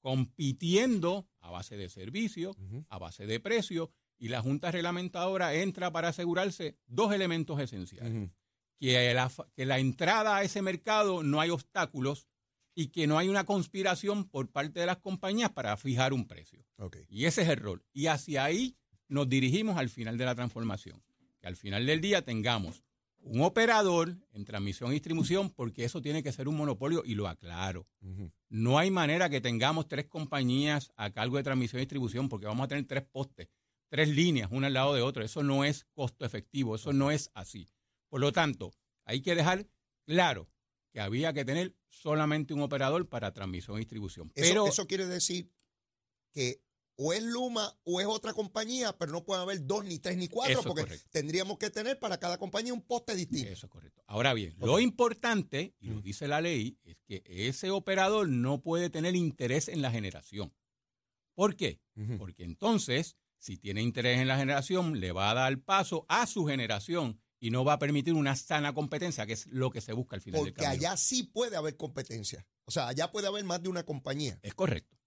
Compitiendo 0.00 1.28
a 1.40 1.50
base 1.50 1.76
de 1.76 1.88
servicio, 1.88 2.56
a 2.88 2.98
base 2.98 3.26
de 3.26 3.40
precio, 3.40 3.90
y 4.18 4.28
la 4.28 4.40
Junta 4.40 4.70
Reglamentadora 4.70 5.54
entra 5.54 5.92
para 5.92 6.08
asegurarse 6.08 6.78
dos 6.86 7.12
elementos 7.12 7.60
esenciales. 7.60 8.30
Que, 8.78 9.12
la, 9.14 9.30
que 9.54 9.66
la 9.66 9.78
entrada 9.78 10.36
a 10.36 10.42
ese 10.42 10.62
mercado 10.62 11.22
no 11.22 11.40
hay 11.40 11.50
obstáculos 11.50 12.28
y 12.74 12.88
que 12.88 13.06
no 13.06 13.18
hay 13.18 13.28
una 13.28 13.44
conspiración 13.44 14.28
por 14.28 14.50
parte 14.50 14.80
de 14.80 14.86
las 14.86 14.98
compañías 14.98 15.50
para 15.50 15.76
fijar 15.76 16.12
un 16.12 16.26
precio. 16.26 16.64
Y 17.08 17.24
ese 17.24 17.42
es 17.42 17.48
el 17.48 17.56
rol. 17.56 17.84
Y 17.92 18.06
hacia 18.06 18.44
ahí 18.44 18.76
nos 19.08 19.28
dirigimos 19.28 19.76
al 19.76 19.88
final 19.88 20.16
de 20.16 20.24
la 20.24 20.36
transformación. 20.36 21.02
Que 21.40 21.48
al 21.48 21.56
final 21.56 21.86
del 21.86 22.00
día 22.00 22.22
tengamos 22.22 22.84
un 23.20 23.42
operador 23.42 24.16
en 24.32 24.44
transmisión 24.44 24.90
y 24.90 24.94
distribución, 24.94 25.50
porque 25.50 25.84
eso 25.84 26.00
tiene 26.00 26.22
que 26.22 26.32
ser 26.32 26.46
un 26.46 26.56
monopolio 26.56 27.02
y 27.04 27.14
lo 27.14 27.26
aclaro. 27.26 27.86
No 28.48 28.78
hay 28.78 28.90
manera 28.90 29.28
que 29.28 29.40
tengamos 29.40 29.88
tres 29.88 30.06
compañías 30.06 30.92
a 30.96 31.10
cargo 31.10 31.36
de 31.36 31.42
transmisión 31.42 31.80
y 31.80 31.82
distribución, 31.82 32.28
porque 32.28 32.46
vamos 32.46 32.64
a 32.64 32.68
tener 32.68 32.86
tres 32.86 33.02
postes, 33.02 33.48
tres 33.88 34.08
líneas, 34.08 34.50
una 34.52 34.68
al 34.68 34.74
lado 34.74 34.94
de 34.94 35.02
otra. 35.02 35.24
Eso 35.24 35.42
no 35.42 35.64
es 35.64 35.84
costo 35.94 36.24
efectivo, 36.24 36.76
eso 36.76 36.92
no 36.92 37.10
es 37.10 37.30
así. 37.34 37.68
Por 38.08 38.20
lo 38.20 38.32
tanto, 38.32 38.74
hay 39.04 39.22
que 39.22 39.34
dejar 39.34 39.66
claro 40.04 40.48
que 40.92 41.00
había 41.00 41.32
que 41.32 41.44
tener 41.44 41.76
solamente 41.88 42.54
un 42.54 42.62
operador 42.62 43.08
para 43.08 43.32
transmisión 43.32 43.76
y 43.76 43.80
distribución. 43.80 44.30
Pero, 44.34 44.66
eso 44.66 44.86
quiere 44.86 45.06
decir 45.06 45.50
que 46.32 46.62
o 47.00 47.12
es 47.12 47.22
Luma 47.22 47.78
o 47.84 48.00
es 48.00 48.06
otra 48.06 48.32
compañía, 48.32 48.96
pero 48.98 49.12
no 49.12 49.24
puede 49.24 49.40
haber 49.40 49.64
dos, 49.64 49.84
ni 49.84 50.00
tres, 50.00 50.16
ni 50.16 50.26
cuatro, 50.26 50.62
porque 50.64 50.98
tendríamos 51.10 51.56
que 51.56 51.70
tener 51.70 51.98
para 51.98 52.18
cada 52.18 52.38
compañía 52.38 52.74
un 52.74 52.82
poste 52.82 53.14
distinto. 53.14 53.48
Eso 53.48 53.66
es 53.66 53.70
correcto. 53.70 54.02
Ahora 54.06 54.34
bien, 54.34 54.56
lo 54.58 54.80
importante, 54.80 55.76
y 55.78 55.88
lo 55.88 56.00
dice 56.00 56.26
la 56.26 56.40
ley, 56.40 56.76
es 56.82 56.96
que 57.06 57.22
ese 57.24 57.70
operador 57.70 58.28
no 58.28 58.62
puede 58.62 58.90
tener 58.90 59.14
interés 59.14 59.68
en 59.68 59.80
la 59.80 59.92
generación. 59.92 60.52
¿Por 61.34 61.54
qué? 61.54 61.80
Porque 62.18 62.42
entonces, 62.42 63.16
si 63.38 63.58
tiene 63.58 63.80
interés 63.80 64.18
en 64.18 64.26
la 64.26 64.36
generación, 64.36 64.98
le 64.98 65.12
va 65.12 65.30
a 65.30 65.34
dar 65.34 65.56
paso 65.60 66.04
a 66.08 66.26
su 66.26 66.46
generación 66.46 67.20
y 67.40 67.50
no 67.50 67.64
va 67.64 67.74
a 67.74 67.78
permitir 67.78 68.14
una 68.14 68.34
sana 68.36 68.74
competencia, 68.74 69.26
que 69.26 69.34
es 69.34 69.46
lo 69.46 69.70
que 69.70 69.80
se 69.80 69.92
busca 69.92 70.16
al 70.16 70.22
final 70.22 70.44
del 70.44 70.54
camino. 70.54 70.72
Porque 70.72 70.86
allá 70.86 70.96
sí 70.96 71.22
puede 71.24 71.56
haber 71.56 71.76
competencia. 71.76 72.46
O 72.64 72.70
sea, 72.70 72.88
allá 72.88 73.10
puede 73.10 73.28
haber 73.28 73.44
más 73.44 73.62
de 73.62 73.68
una 73.68 73.84
compañía. 73.84 74.38
Es 74.42 74.54
correcto 74.54 74.98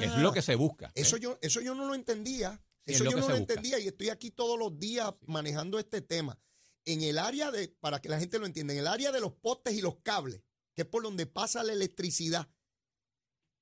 es 0.00 0.16
lo 0.16 0.32
que 0.32 0.42
se 0.42 0.54
busca. 0.54 0.86
¿eh? 0.88 1.02
Eso, 1.02 1.16
yo, 1.16 1.38
eso 1.40 1.60
yo 1.60 1.74
no 1.74 1.86
lo 1.86 1.94
entendía. 1.94 2.62
eso 2.84 3.04
yo 3.04 3.16
no 3.16 3.28
lo 3.28 3.36
entendía 3.36 3.78
y 3.78 3.88
estoy 3.88 4.08
aquí 4.08 4.30
todos 4.30 4.58
los 4.58 4.78
días 4.78 5.12
manejando 5.26 5.78
este 5.78 6.00
tema. 6.00 6.38
En 6.84 7.02
el 7.02 7.18
área 7.18 7.50
de, 7.52 7.68
para 7.68 8.00
que 8.00 8.08
la 8.08 8.18
gente 8.18 8.38
lo 8.38 8.46
entienda, 8.46 8.72
en 8.72 8.80
el 8.80 8.88
área 8.88 9.12
de 9.12 9.20
los 9.20 9.32
postes 9.32 9.74
y 9.74 9.80
los 9.80 10.00
cables, 10.00 10.42
que 10.74 10.82
es 10.82 10.88
por 10.88 11.02
donde 11.02 11.26
pasa 11.26 11.62
la 11.62 11.72
electricidad, 11.72 12.48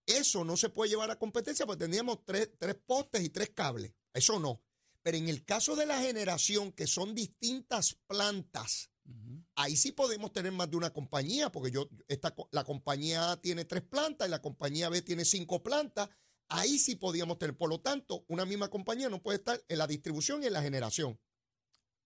eso 0.06 0.44
no 0.44 0.56
se 0.56 0.70
puede 0.70 0.90
llevar 0.90 1.10
a 1.10 1.18
competencia 1.18 1.66
porque 1.66 1.80
tendríamos 1.80 2.24
tres, 2.24 2.50
tres 2.58 2.76
postes 2.86 3.22
y 3.22 3.28
tres 3.28 3.50
cables. 3.50 3.92
Eso 4.14 4.40
no. 4.40 4.62
Pero 5.02 5.16
en 5.16 5.28
el 5.28 5.44
caso 5.44 5.76
de 5.76 5.86
la 5.86 6.00
generación, 6.00 6.72
que 6.72 6.86
son 6.86 7.14
distintas 7.14 7.98
plantas, 8.06 8.90
Ahí 9.56 9.76
sí 9.76 9.92
podemos 9.92 10.32
tener 10.32 10.52
más 10.52 10.70
de 10.70 10.76
una 10.76 10.90
compañía, 10.90 11.50
porque 11.50 11.70
yo, 11.70 11.88
esta, 12.08 12.34
la 12.50 12.64
compañía 12.64 13.32
A 13.32 13.40
tiene 13.40 13.64
tres 13.64 13.82
plantas 13.82 14.28
y 14.28 14.30
la 14.30 14.40
compañía 14.40 14.88
B 14.88 15.02
tiene 15.02 15.24
cinco 15.24 15.62
plantas. 15.62 16.08
Ahí 16.48 16.78
sí 16.78 16.96
podíamos 16.96 17.38
tener. 17.38 17.56
Por 17.56 17.68
lo 17.68 17.80
tanto, 17.80 18.24
una 18.28 18.44
misma 18.44 18.68
compañía 18.68 19.08
no 19.08 19.22
puede 19.22 19.38
estar 19.38 19.62
en 19.68 19.78
la 19.78 19.86
distribución 19.86 20.42
y 20.42 20.46
en 20.46 20.52
la 20.52 20.62
generación. 20.62 21.18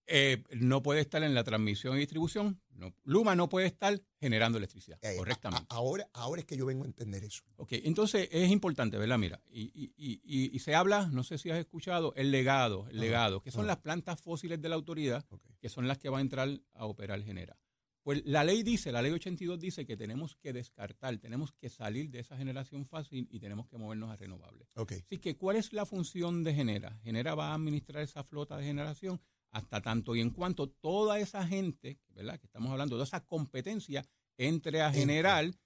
Eh, 0.07 0.43
no 0.57 0.83
puede 0.83 1.01
estar 1.01 1.23
en 1.23 1.35
la 1.35 1.45
transmisión 1.45 1.97
y 1.97 2.01
distribución. 2.01 2.61
Luma 3.05 3.35
no 3.35 3.49
puede 3.49 3.67
estar 3.67 4.01
generando 4.21 4.59
electricidad 4.59 4.99
eh, 5.03 5.17
correctamente. 5.17 5.67
ahora, 5.71 6.09
ahora 6.13 6.41
es 6.41 6.47
que 6.47 6.57
yo 6.57 6.67
vengo 6.67 6.85
a 6.85 6.87
entender 6.87 7.25
eso. 7.25 7.43
Ok, 7.57 7.73
entonces 7.85 8.29
es 8.31 8.51
importante, 8.51 8.99
¿verdad? 8.99 9.19
Mira, 9.19 9.41
y, 9.51 10.59
se 10.59 10.75
habla, 10.75 11.07
no 11.07 11.23
sé 11.23 11.39
si 11.39 11.51
has 11.51 11.59
escuchado, 11.59 12.13
el 12.17 12.31
legado, 12.31 12.87
el 12.91 13.01
legado, 13.01 13.41
que 13.41 13.51
son 13.51 13.67
las 13.67 13.79
plantas 13.79 14.21
fósiles 14.21 14.61
de 14.61 14.69
la 14.69 14.75
autoridad, 14.75 15.25
que 15.61 15.69
son 15.69 15.89
las 15.89 15.99
que 15.99 16.09
van 16.09 16.19
a 16.19 16.23
entrar 16.23 16.49
a 16.75 16.87
operar 16.87 17.23
Genera. 17.23 17.57
Pues 18.05 18.23
la 18.27 18.45
ley 18.45 18.63
dice, 18.63 18.93
la 18.93 19.01
ley 19.01 19.13
82 19.13 19.59
dice 19.59 19.87
que 19.87 19.97
tenemos 19.97 20.37
que 20.37 20.53
descartar, 20.53 21.17
tenemos 21.17 21.53
que 21.53 21.71
salir 21.71 22.11
de 22.11 22.21
esa 22.21 22.37
generación 22.37 22.85
fácil 22.85 23.27
y 23.31 23.41
tenemos 23.41 23.67
que 23.67 23.79
movernos 23.79 24.11
a 24.11 24.17
renovables. 24.17 24.69
Así 24.77 25.17
que, 25.19 25.39
¿cuál 25.39 25.57
es 25.57 25.73
la 25.73 25.87
función 25.87 26.45
de 26.45 26.53
Genera? 26.53 26.99
Genera 27.03 27.35
va 27.35 27.53
a 27.53 27.55
administrar 27.55 28.03
esa 28.03 28.23
flota 28.23 28.59
de 28.59 28.65
generación 28.65 29.23
hasta 29.55 29.81
tanto 29.81 30.17
y 30.17 30.21
en 30.21 30.31
cuanto 30.31 30.69
toda 30.69 31.21
esa 31.21 31.47
gente, 31.47 32.01
¿verdad? 32.09 32.39
Que 32.41 32.47
estamos 32.47 32.73
hablando 32.73 32.99
de 32.99 33.05
esa 33.05 33.25
competencia 33.25 34.05
entre 34.37 34.83
a 34.83 34.93
general, 34.93 35.57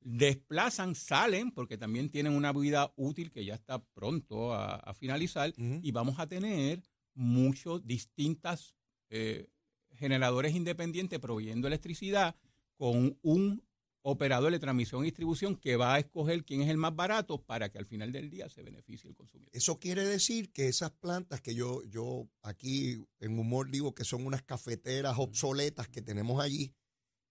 desplazan, 0.00 0.96
salen, 0.96 1.52
porque 1.52 1.78
también 1.78 2.10
tienen 2.10 2.32
una 2.32 2.52
vida 2.52 2.92
útil 2.96 3.30
que 3.30 3.44
ya 3.44 3.54
está 3.54 3.78
pronto 3.94 4.52
a, 4.52 4.92
finalizar, 4.94 5.54
y 5.56 5.92
vamos 5.92 6.18
a 6.18 6.26
tener 6.26 6.82
muchos 7.14 7.86
distintas 7.86 8.74
eh, 9.10 9.46
generadores 9.92 10.54
independientes 10.54 11.20
proveyendo 11.20 11.68
electricidad 11.68 12.34
con 12.76 13.16
un 13.22 13.62
operador 14.08 14.52
de 14.52 14.60
transmisión 14.60 15.02
y 15.02 15.06
distribución 15.06 15.56
que 15.56 15.74
va 15.74 15.94
a 15.94 15.98
escoger 15.98 16.44
quién 16.44 16.62
es 16.62 16.68
el 16.68 16.76
más 16.76 16.94
barato 16.94 17.42
para 17.42 17.70
que 17.70 17.78
al 17.78 17.86
final 17.86 18.12
del 18.12 18.30
día 18.30 18.48
se 18.48 18.62
beneficie 18.62 19.10
el 19.10 19.16
consumidor. 19.16 19.50
Eso 19.52 19.80
quiere 19.80 20.04
decir 20.04 20.52
que 20.52 20.68
esas 20.68 20.92
plantas 20.92 21.40
que 21.40 21.56
yo, 21.56 21.82
yo 21.82 22.28
aquí 22.42 23.04
en 23.18 23.36
humor 23.36 23.68
digo 23.68 23.96
que 23.96 24.04
son 24.04 24.24
unas 24.24 24.42
cafeteras 24.42 25.16
obsoletas 25.18 25.88
que 25.88 26.02
tenemos 26.02 26.40
allí, 26.40 26.72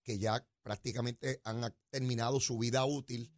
que 0.04 0.20
ya 0.20 0.46
prácticamente 0.64 1.40
han 1.46 1.74
terminado 1.90 2.42
su 2.42 2.58
vida 2.58 2.84
útil, 2.84 3.32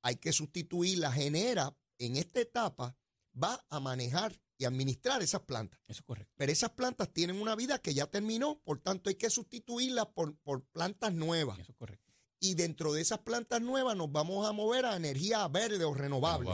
hay 0.00 0.14
que 0.16 0.32
sustituirla, 0.32 1.10
genera 1.10 1.76
en 1.98 2.16
esta 2.16 2.40
etapa, 2.40 2.96
va 3.42 3.60
a 3.70 3.80
manejar 3.80 4.40
y 4.56 4.66
administrar 4.66 5.20
esas 5.20 5.40
plantas. 5.40 5.80
Eso 5.88 5.98
es 5.98 6.02
correcto. 6.02 6.32
Pero 6.36 6.52
esas 6.52 6.70
plantas 6.70 7.12
tienen 7.12 7.40
una 7.40 7.56
vida 7.56 7.80
que 7.80 7.92
ya 7.92 8.06
terminó, 8.06 8.60
por 8.60 8.78
tanto 8.78 9.10
hay 9.10 9.16
que 9.16 9.30
sustituirlas 9.30 10.06
por, 10.14 10.36
por 10.36 10.62
plantas 10.66 11.12
nuevas. 11.12 11.58
Eso 11.58 11.72
es 11.72 11.76
correcto 11.76 12.11
y 12.42 12.54
dentro 12.54 12.92
de 12.92 13.00
esas 13.00 13.20
plantas 13.20 13.62
nuevas 13.62 13.96
nos 13.96 14.10
vamos 14.10 14.46
a 14.48 14.52
mover 14.52 14.84
a 14.84 14.96
energía 14.96 15.46
verde 15.46 15.84
o 15.84 15.94
renovable. 15.94 16.50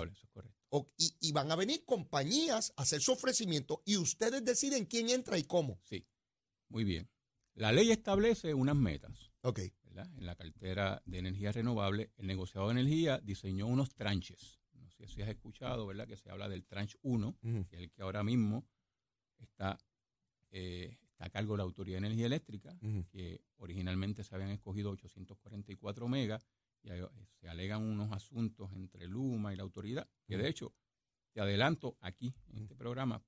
y, 0.99 1.33
van 1.33 1.51
a 1.51 1.57
venir 1.57 1.83
compañías 1.87 2.75
a 2.77 2.83
hacer 2.83 3.01
su 3.01 3.13
ofrecimiento 3.13 3.83
y 3.87 3.97
ustedes 3.97 4.45
deciden 4.45 4.85
quién 4.85 5.09
entra 5.09 5.39
y 5.39 5.45
cómo. 5.45 5.81
Sí, 5.85 6.07
muy 6.69 6.85
bien. 6.85 7.09
La 7.55 7.73
ley 7.73 7.91
establece 7.91 8.53
unas 8.53 8.77
metas. 8.77 9.33
Ok. 9.41 9.61
En 9.97 10.27
la 10.27 10.37
cartera 10.37 11.03
de 11.07 11.19
energía 11.19 11.53
renovable, 11.53 12.13
el 12.19 12.27
negociado 12.27 12.69
de 12.69 12.73
energía 12.73 13.19
diseñó 13.25 13.67
unos 13.67 13.95
tranches. 13.95 14.61
No 14.75 14.91
sé 14.91 15.09
si 15.09 15.23
has 15.23 15.29
escuchado, 15.29 15.87
¿verdad? 15.87 16.07
Que 16.07 16.19
se 16.19 16.31
habla 16.31 16.51
del 16.51 16.67
tranche 16.67 16.99
1, 17.03 17.39
que 17.69 17.77
es 17.77 17.83
el 17.83 17.91
que 17.91 18.03
ahora 18.03 18.23
mismo 18.23 18.69
está 19.39 19.79
eh, 20.51 20.99
a 21.19 21.31
cargo 21.31 21.55
de 21.55 21.59
la 21.59 21.65
Autoridad 21.65 22.01
de 22.01 22.07
Energía 22.07 22.27
Eléctrica, 22.27 22.77
que 23.11 23.43
originalmente 23.57 24.23
se 24.25 24.35
habían 24.35 24.51
escogido 24.51 24.91
844 24.91 26.09
megas 26.09 26.49
y 26.83 26.91
se 27.41 27.49
alegan 27.49 27.83
unos 27.83 28.13
asuntos 28.13 28.73
entre 28.73 29.07
Luma 29.07 29.53
y 29.53 29.57
la 29.57 29.65
autoridad, 29.65 30.09
que 30.27 30.37
de 30.37 30.49
hecho, 30.49 30.73
te 31.33 31.41
adelanto 31.41 31.97
aquí 32.01 32.35
en 32.49 32.59
este 32.59 32.75
programa, 32.75 33.23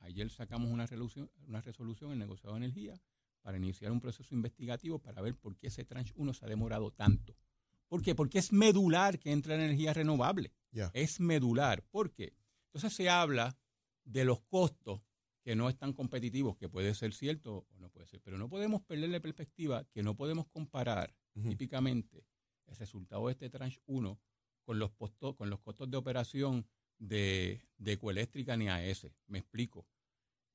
ayer 0.00 0.30
sacamos 0.30 0.70
una 0.70 0.86
resolución, 0.86 1.30
una 1.46 1.60
resolución 1.60 2.10
en 2.10 2.14
el 2.14 2.18
negociado 2.20 2.54
de 2.54 2.64
energía 2.64 3.00
para 3.42 3.58
iniciar 3.58 3.92
un 3.92 4.00
proceso 4.00 4.34
investigativo 4.34 4.98
para 4.98 5.22
ver 5.22 5.36
por 5.36 5.56
qué 5.56 5.68
ese 5.68 5.84
tranche 5.84 6.12
1 6.16 6.34
se 6.34 6.44
ha 6.44 6.48
demorado 6.48 6.90
tanto. 6.90 7.36
¿Por 7.88 8.02
qué? 8.02 8.16
Porque 8.16 8.40
es 8.40 8.52
medular 8.52 9.20
que 9.20 9.30
entre 9.30 9.54
energía 9.54 9.92
renovable. 9.92 10.52
Es 10.92 11.20
medular. 11.20 11.84
¿Por 11.84 12.12
qué? 12.12 12.34
Entonces 12.66 12.92
se 12.94 13.08
habla 13.08 13.56
de 14.04 14.24
los 14.24 14.40
costos 14.40 15.00
que 15.46 15.54
no 15.54 15.68
están 15.68 15.92
competitivos, 15.92 16.56
que 16.56 16.68
puede 16.68 16.92
ser 16.92 17.14
cierto 17.14 17.68
o 17.70 17.78
no 17.78 17.88
puede 17.88 18.08
ser, 18.08 18.20
pero 18.20 18.36
no 18.36 18.48
podemos 18.48 18.82
perderle 18.82 19.20
perspectiva 19.20 19.84
que 19.92 20.02
no 20.02 20.16
podemos 20.16 20.48
comparar 20.48 21.14
típicamente 21.34 22.26
el 22.66 22.74
resultado 22.74 23.28
de 23.28 23.34
este 23.34 23.48
tranche 23.48 23.80
1 23.86 24.18
con 24.64 24.78
los, 24.80 24.90
con 25.36 25.48
los 25.48 25.60
costos 25.60 25.88
de 25.88 25.96
operación 25.96 26.66
de, 26.98 27.62
de 27.78 27.92
Ecoeléctrica 27.92 28.56
ni 28.56 28.68
AES. 28.68 29.06
Me 29.28 29.38
explico. 29.38 29.86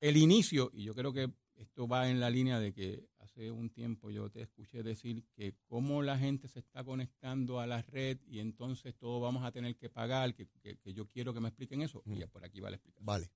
El 0.01 0.17
inicio, 0.17 0.69
y 0.73 0.83
yo 0.83 0.93
creo 0.93 1.13
que 1.13 1.31
esto 1.55 1.87
va 1.87 2.09
en 2.09 2.19
la 2.19 2.29
línea 2.29 2.59
de 2.59 2.73
que 2.73 3.07
hace 3.19 3.49
un 3.49 3.69
tiempo 3.69 4.11
yo 4.11 4.29
te 4.29 4.41
escuché 4.41 4.83
decir 4.83 5.23
que 5.31 5.55
cómo 5.67 6.01
la 6.01 6.17
gente 6.17 6.49
se 6.49 6.59
está 6.59 6.83
conectando 6.83 7.61
a 7.61 7.65
la 7.65 7.81
red 7.81 8.19
y 8.27 8.39
entonces 8.39 8.93
todo 8.97 9.21
vamos 9.21 9.45
a 9.45 9.53
tener 9.53 9.77
que 9.77 9.89
pagar, 9.89 10.35
que, 10.35 10.49
yo 10.83 11.07
quiero 11.07 11.33
que 11.33 11.39
me 11.39 11.47
expliquen 11.47 11.81
eso. 11.81 12.03
Y 12.05 12.25
por 12.25 12.43
aquí 12.43 12.59
va 12.59 12.71
la 12.71 12.75
explicación. 12.75 13.05
Vale. 13.05 13.31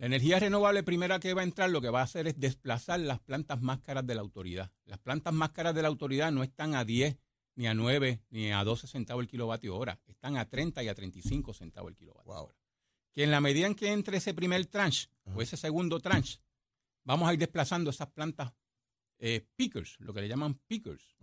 La 0.00 0.06
energía 0.06 0.38
renovable 0.40 0.82
primera 0.82 1.20
que 1.20 1.34
va 1.34 1.42
a 1.42 1.44
entrar 1.44 1.68
lo 1.68 1.82
que 1.82 1.90
va 1.90 2.00
a 2.00 2.04
hacer 2.04 2.26
es 2.26 2.40
desplazar 2.40 2.98
las 3.00 3.20
plantas 3.20 3.60
más 3.60 3.80
caras 3.80 4.06
de 4.06 4.14
la 4.14 4.22
autoridad. 4.22 4.72
Las 4.86 4.98
plantas 4.98 5.34
más 5.34 5.50
caras 5.50 5.74
de 5.74 5.82
la 5.82 5.88
autoridad 5.88 6.32
no 6.32 6.42
están 6.42 6.74
a 6.74 6.86
10, 6.86 7.18
ni 7.56 7.66
a 7.66 7.74
9, 7.74 8.22
ni 8.30 8.50
a 8.50 8.64
12 8.64 8.86
centavos 8.86 9.20
el 9.20 9.28
kilovatio 9.28 9.76
hora. 9.76 10.00
Están 10.06 10.38
a 10.38 10.48
30 10.48 10.82
y 10.82 10.88
a 10.88 10.94
35 10.94 11.52
centavos 11.52 11.90
el 11.90 11.98
kilovatio 11.98 12.32
hora. 12.32 12.56
que 13.12 13.24
en 13.24 13.30
la 13.30 13.42
medida 13.42 13.66
en 13.66 13.74
que 13.74 13.92
entre 13.92 14.16
ese 14.16 14.32
primer 14.32 14.64
tranche 14.64 15.10
o 15.34 15.42
ese 15.42 15.58
segundo 15.58 16.00
tranche, 16.00 16.40
vamos 17.04 17.28
a 17.28 17.34
ir 17.34 17.38
desplazando 17.38 17.90
esas 17.90 18.08
plantas 18.08 18.54
eh, 19.18 19.46
pickers, 19.54 20.00
lo 20.00 20.14
que 20.14 20.22
le 20.22 20.28
llaman 20.28 20.54
pickers, 20.66 21.14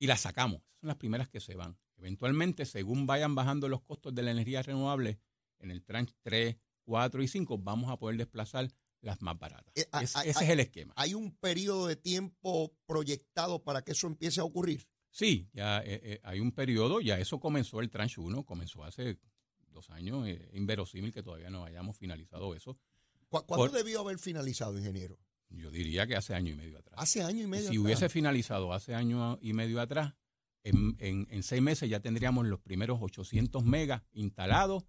y 0.00 0.08
las 0.08 0.22
sacamos. 0.22 0.60
Esas 0.62 0.80
son 0.80 0.88
las 0.88 0.96
primeras 0.96 1.28
que 1.28 1.38
se 1.38 1.54
van. 1.54 1.78
Eventualmente, 1.98 2.66
según 2.66 3.06
vayan 3.06 3.36
bajando 3.36 3.68
los 3.68 3.82
costos 3.82 4.12
de 4.12 4.24
la 4.24 4.32
energía 4.32 4.60
renovable, 4.60 5.20
en 5.60 5.70
el 5.70 5.84
tranche 5.84 6.16
3, 6.22 6.56
4 6.84 7.22
y 7.22 7.28
5, 7.28 7.58
vamos 7.58 7.90
a 7.90 7.96
poder 7.98 8.16
desplazar 8.18 8.68
las 9.00 9.20
más 9.22 9.38
baratas. 9.38 9.72
Eh, 9.76 9.86
Es- 10.02 10.14
ese 10.16 10.30
es 10.44 10.48
el 10.50 10.60
esquema. 10.60 10.92
¿Hay 10.96 11.14
un 11.14 11.32
periodo 11.36 11.86
de 11.88 11.96
tiempo 11.96 12.72
proyectado 12.86 13.62
para 13.64 13.82
que 13.82 13.92
eso 13.92 14.06
empiece 14.06 14.40
a 14.40 14.44
ocurrir? 14.44 14.86
Sí, 15.10 15.48
ya 15.52 15.80
eh, 15.80 16.00
eh, 16.04 16.20
hay 16.22 16.40
un 16.40 16.52
periodo, 16.52 17.00
ya 17.00 17.18
eso 17.18 17.38
comenzó 17.40 17.80
el 17.80 17.90
tranche 17.90 18.20
1, 18.20 18.44
comenzó 18.44 18.84
hace 18.84 19.18
dos 19.68 19.90
años, 19.90 20.26
inverosímil 20.52 21.12
que 21.12 21.22
todavía 21.22 21.50
no 21.50 21.64
hayamos 21.64 21.96
finalizado 21.96 22.54
eso. 22.54 22.78
¿Cu- 23.28 23.44
¿Cuándo 23.46 23.66
Por- 23.68 23.72
debió 23.72 24.00
haber 24.00 24.18
finalizado, 24.18 24.78
ingeniero? 24.78 25.18
Yo 25.48 25.70
diría 25.70 26.06
que 26.06 26.16
hace 26.16 26.34
año 26.34 26.52
y 26.52 26.56
medio 26.56 26.78
atrás. 26.78 26.94
Hace 26.98 27.22
año 27.22 27.40
y 27.40 27.42
Y 27.42 27.46
medio. 27.46 27.62
si 27.64 27.68
atrás. 27.68 27.82
hubiese 27.84 28.08
finalizado 28.08 28.72
hace 28.72 28.94
año 28.94 29.38
y 29.42 29.52
medio 29.52 29.80
atrás, 29.80 30.14
en, 30.64 30.96
en- 30.98 31.26
en 31.30 31.42
seis 31.42 31.60
meses 31.60 31.90
ya 31.90 32.00
tendríamos 32.00 32.46
los 32.46 32.60
primeros 32.60 32.98
800 33.02 33.64
megas 33.64 34.02
instalados, 34.12 34.84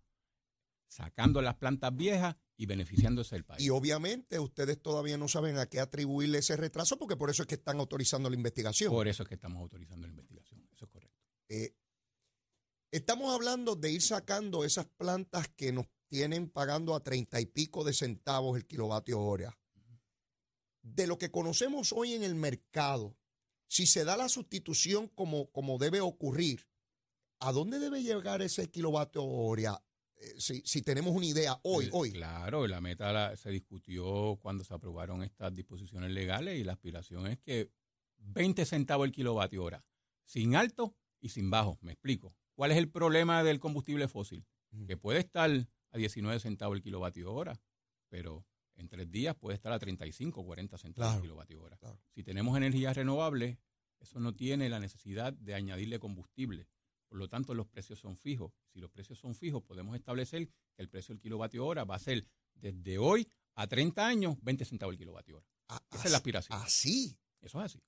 sacando 0.93 1.41
las 1.41 1.55
plantas 1.55 1.95
viejas 1.95 2.35
y 2.55 2.65
beneficiándose 2.65 3.35
el 3.35 3.45
país. 3.45 3.63
Y 3.65 3.69
obviamente 3.69 4.39
ustedes 4.39 4.81
todavía 4.81 5.17
no 5.17 5.27
saben 5.27 5.57
a 5.57 5.65
qué 5.65 5.79
atribuirle 5.79 6.38
ese 6.38 6.55
retraso, 6.55 6.97
porque 6.97 7.15
por 7.17 7.29
eso 7.29 7.43
es 7.43 7.47
que 7.47 7.55
están 7.55 7.79
autorizando 7.79 8.29
la 8.29 8.35
investigación. 8.35 8.91
Por 8.91 9.07
eso 9.07 9.23
es 9.23 9.29
que 9.29 9.35
estamos 9.35 9.59
autorizando 9.62 10.05
la 10.05 10.12
investigación. 10.12 10.67
Eso 10.71 10.85
es 10.85 10.91
correcto. 10.91 11.17
Eh, 11.50 11.75
estamos 12.91 13.33
hablando 13.33 13.75
de 13.75 13.91
ir 13.91 14.01
sacando 14.01 14.63
esas 14.63 14.85
plantas 14.85 15.47
que 15.50 15.71
nos 15.71 15.88
tienen 16.07 16.47
pagando 16.50 16.93
a 16.95 17.03
treinta 17.03 17.41
y 17.41 17.47
pico 17.47 17.83
de 17.83 17.93
centavos 17.93 18.55
el 18.55 18.67
kilovatio 18.67 19.19
hora. 19.19 19.57
De 20.83 21.07
lo 21.07 21.17
que 21.17 21.31
conocemos 21.31 21.91
hoy 21.91 22.13
en 22.13 22.23
el 22.23 22.35
mercado, 22.35 23.17
si 23.67 23.88
se 23.88 24.03
da 24.03 24.15
la 24.15 24.29
sustitución 24.29 25.07
como, 25.07 25.50
como 25.51 25.79
debe 25.79 26.01
ocurrir, 26.01 26.67
¿a 27.39 27.51
dónde 27.51 27.79
debe 27.79 28.03
llegar 28.03 28.43
ese 28.43 28.69
kilovatio 28.69 29.23
hora? 29.23 29.83
Eh, 30.24 30.34
si, 30.39 30.62
si 30.65 30.82
tenemos 30.82 31.13
una 31.15 31.25
idea 31.25 31.60
hoy, 31.63 31.89
hoy. 31.92 32.12
Claro, 32.12 32.65
la 32.68 32.80
meta 32.82 33.12
la- 33.12 33.36
se 33.36 33.50
discutió 33.51 34.38
cuando 34.42 34.63
se 34.63 34.74
aprobaron 34.74 35.22
estas 35.24 35.53
disposiciones 35.53 36.12
legales 36.12 36.60
y 36.60 36.63
la 36.63 36.74
aspiración 36.74 37.27
es 37.27 37.39
que 37.39 37.70
20 38.18 38.65
centavos 38.65 39.06
el 39.06 39.12
kilovatio 39.12 39.63
hora, 39.63 39.84
sin 40.24 40.56
alto 40.56 40.96
y 41.20 41.30
sin 41.30 41.50
bajo. 41.50 41.77
Me 41.82 41.92
explico. 41.94 42.36
¿Cuál 42.56 42.72
es 42.72 42.77
el 42.77 42.89
problema 42.89 43.44
del 43.44 43.60
combustible 43.60 44.08
fósil? 44.08 44.46
Ujú. 44.72 44.86
Que 44.88 44.98
puede 44.98 45.20
estar 45.20 45.50
a 45.92 45.98
19 45.98 46.39
centavos 46.39 46.77
el 46.77 46.82
kilovatio 46.84 47.34
hora, 47.34 47.60
pero 48.10 48.46
en 48.75 48.88
tres 48.89 49.12
días 49.12 49.36
puede 49.36 49.56
estar 49.56 49.72
a 49.74 49.80
35 49.80 50.42
o 50.42 50.46
40 50.46 50.77
centavos 50.77 51.10
Claro, 51.12 51.18
el 51.18 51.22
kilovatio 51.24 51.62
hora. 51.62 51.77
claro. 51.77 52.00
Si 52.15 52.24
tenemos 52.24 52.56
energías 52.58 52.96
renovables, 52.96 53.58
eso 54.00 54.20
no 54.20 54.34
tiene 54.34 54.70
la 54.70 54.80
necesidad 54.80 55.34
de 55.34 55.53
añadirle 55.53 56.00
combustible. 56.00 56.68
Por 57.13 57.20
lo 57.20 57.29
tanto, 57.29 57.53
los 57.53 57.67
precios 57.67 58.00
son 58.00 58.17
fijos. 58.17 58.51
Si 58.74 58.79
los 58.79 58.89
precios 58.89 59.20
son 59.20 59.36
fijos, 59.36 59.62
podemos 59.62 59.96
establecer 59.96 60.48
que 60.48 60.82
el 60.82 60.89
precio 60.89 61.13
del 61.13 61.22
kilovatio 61.22 61.63
hora 61.63 61.84
va 61.84 61.93
a 61.98 62.00
ser 62.00 62.25
desde 62.55 62.98
hoy 62.98 63.27
a 63.53 63.67
30 63.67 64.08
años 64.08 64.36
20 64.41 64.65
centavos 64.65 64.93
el 64.93 64.98
kilovatio 64.98 65.38
hora. 65.38 65.48
A- 65.67 65.84
Esa 65.91 66.05
es 66.05 66.12
la 66.12 66.17
aspiración. 66.17 66.60
Así. 66.60 67.15
Eso 67.39 67.60
es 67.60 67.65
así. 67.65 67.84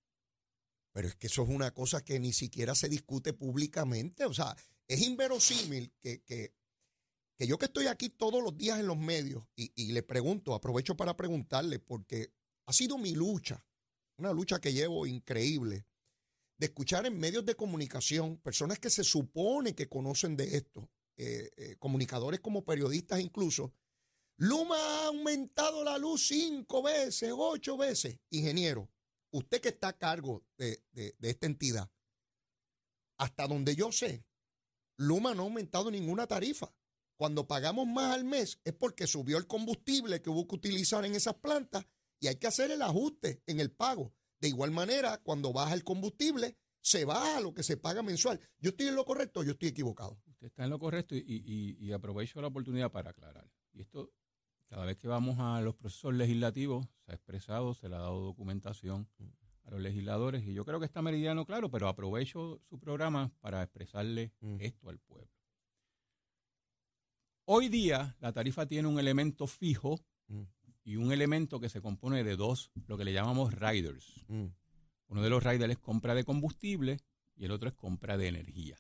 Pero 0.92 1.08
es 1.08 1.16
que 1.16 1.26
eso 1.26 1.42
es 1.42 1.50
una 1.50 1.72
cosa 1.72 2.04
que 2.06 2.20
ni 2.20 2.34
siquiera 2.34 2.76
se 2.76 2.88
discute 2.88 3.34
públicamente. 3.34 4.26
O 4.26 4.34
sea, 4.36 4.56
es 4.88 5.02
inverosímil 5.02 5.92
que, 6.00 6.22
que, 6.22 6.54
que 7.36 7.48
yo 7.48 7.58
que 7.58 7.66
estoy 7.66 7.88
aquí 7.88 8.10
todos 8.12 8.44
los 8.44 8.56
días 8.56 8.80
en 8.80 8.86
los 8.86 8.98
medios 9.00 9.44
y, 9.56 9.72
y 9.74 9.92
le 9.92 10.04
pregunto, 10.04 10.54
aprovecho 10.54 10.96
para 10.96 11.18
preguntarle, 11.18 11.80
porque 11.80 12.32
ha 12.68 12.74
sido 12.74 13.00
mi 13.00 13.16
lucha, 13.16 13.66
una 14.18 14.32
lucha 14.32 14.62
que 14.62 14.72
llevo 14.72 15.08
increíble, 15.08 15.88
de 16.58 16.68
escuchar 16.68 17.06
en 17.06 17.18
medios 17.20 17.46
de 17.46 17.56
comunicación 17.56 18.38
personas 18.38 18.80
que 18.80 18.90
se 18.90 19.04
supone 19.04 19.76
que 19.76 19.90
conocen 19.90 20.38
de 20.38 20.56
esto, 20.58 20.90
eh, 21.18 21.52
eh, 21.58 21.76
comunicadores 21.78 22.40
como 22.40 22.64
periodistas 22.66 23.20
incluso. 23.20 23.74
Luma 24.38 24.76
ha 24.78 25.08
aumentado 25.08 25.84
la 25.84 25.98
luz 25.98 26.28
cinco 26.28 26.84
veces, 26.84 27.32
ocho 27.36 27.78
veces. 27.78 28.20
Ingeniero, 28.32 28.90
usted 29.32 29.62
que 29.62 29.70
está 29.70 29.90
a 29.90 29.98
cargo 29.98 30.46
de, 30.58 30.84
de- 30.92 31.16
de 31.18 31.30
esta 31.30 31.46
entidad, 31.46 31.90
hasta 33.18 33.48
donde 33.48 33.76
yo 33.76 33.92
sé, 33.92 34.26
Luma 34.98 35.34
no 35.34 35.44
ha 35.44 35.46
aumentado 35.46 35.92
ninguna 35.92 36.28
tarifa. 36.28 36.74
Cuando 37.18 37.48
pagamos 37.48 37.88
más 37.88 38.14
al 38.14 38.26
mes 38.26 38.60
es 38.66 38.74
porque 38.74 39.08
subió 39.08 39.38
el 39.38 39.48
combustible 39.48 40.22
que 40.22 40.30
hubo 40.30 40.48
que 40.48 40.56
utilizar 40.56 41.06
en 41.06 41.16
esas 41.16 41.36
plantas 41.36 41.86
y 42.20 42.28
hay 42.28 42.36
que 42.36 42.48
hacer 42.48 42.72
el 42.72 42.82
ajuste 42.82 43.42
en 43.46 43.60
el 43.62 43.72
pago. 43.72 44.14
De 44.46 44.50
igual 44.50 44.70
manera, 44.70 45.18
cuando 45.24 45.52
baja 45.52 45.74
el 45.74 45.84
combustible, 45.84 46.56
se 46.80 47.04
baja 47.04 47.40
lo 47.42 47.52
que 47.56 47.64
se 47.64 47.78
paga 47.78 48.04
mensual. 48.04 48.40
¿Yo 48.60 48.70
estoy 48.70 48.86
en 48.90 48.96
lo 48.96 49.04
correcto 49.04 49.40
o 49.40 49.44
yo 49.44 49.54
estoy 49.54 49.70
equivocado? 49.70 50.20
Usted 50.28 50.46
está 50.46 50.64
en 50.66 50.70
lo 50.70 50.78
correcto 50.78 51.16
y, 51.16 51.24
y- 51.26 51.84
y 51.84 51.92
aprovecho 51.94 52.40
la 52.42 52.48
oportunidad 52.50 52.92
para 52.92 53.10
aclarar. 53.10 53.50
Y 53.74 53.82
esto, 53.82 54.14
cada 54.70 54.86
vez 54.86 54.98
que 54.98 55.08
vamos 55.08 55.38
a 55.40 55.60
los 55.62 55.74
procesos 55.74 56.14
legislativos, 56.14 56.86
se 57.08 57.12
ha 57.12 57.16
expresado, 57.16 57.74
se 57.74 57.90
le 57.90 57.96
ha 57.96 58.00
dado 58.02 58.20
documentación 58.22 59.10
a 59.64 59.72
los 59.72 59.82
legisladores 59.82 60.44
y 60.46 60.54
yo 60.54 60.64
creo 60.64 60.80
que 60.80 60.86
está 60.86 61.02
meridiano 61.02 61.44
claro, 61.48 61.72
pero 61.72 61.88
aprovecho 61.88 62.62
su 62.70 62.80
programa 62.80 63.34
para 63.40 63.64
expresarle 63.64 64.32
Mm. 64.42 64.58
esto 64.60 64.90
al 64.92 65.00
pueblo. 65.00 65.32
Hoy 67.46 67.68
día 67.70 68.16
la 68.20 68.32
tarifa 68.32 68.68
tiene 68.68 68.88
un 68.88 69.00
elemento 69.00 69.48
fijo 69.48 70.00
Mm. 70.28 70.44
Y 70.86 70.96
un 70.96 71.12
elemento 71.12 71.60
que 71.60 71.68
se 71.68 71.82
compone 71.82 72.24
de 72.24 72.38
dos, 72.38 72.72
lo 72.88 72.98
que 72.98 73.04
le 73.04 73.12
llamamos 73.12 73.54
riders. 73.54 74.24
Mm. 74.30 74.46
Uno 75.08 75.22
de 75.22 75.30
los 75.30 75.44
riders 75.44 75.72
es 75.74 75.80
compra 75.80 76.16
de 76.16 76.24
combustible 76.24 77.00
y 77.36 77.44
el 77.46 77.52
otro 77.52 77.68
es 77.68 77.76
compra 77.76 78.16
de 78.18 78.28
energía. 78.30 78.78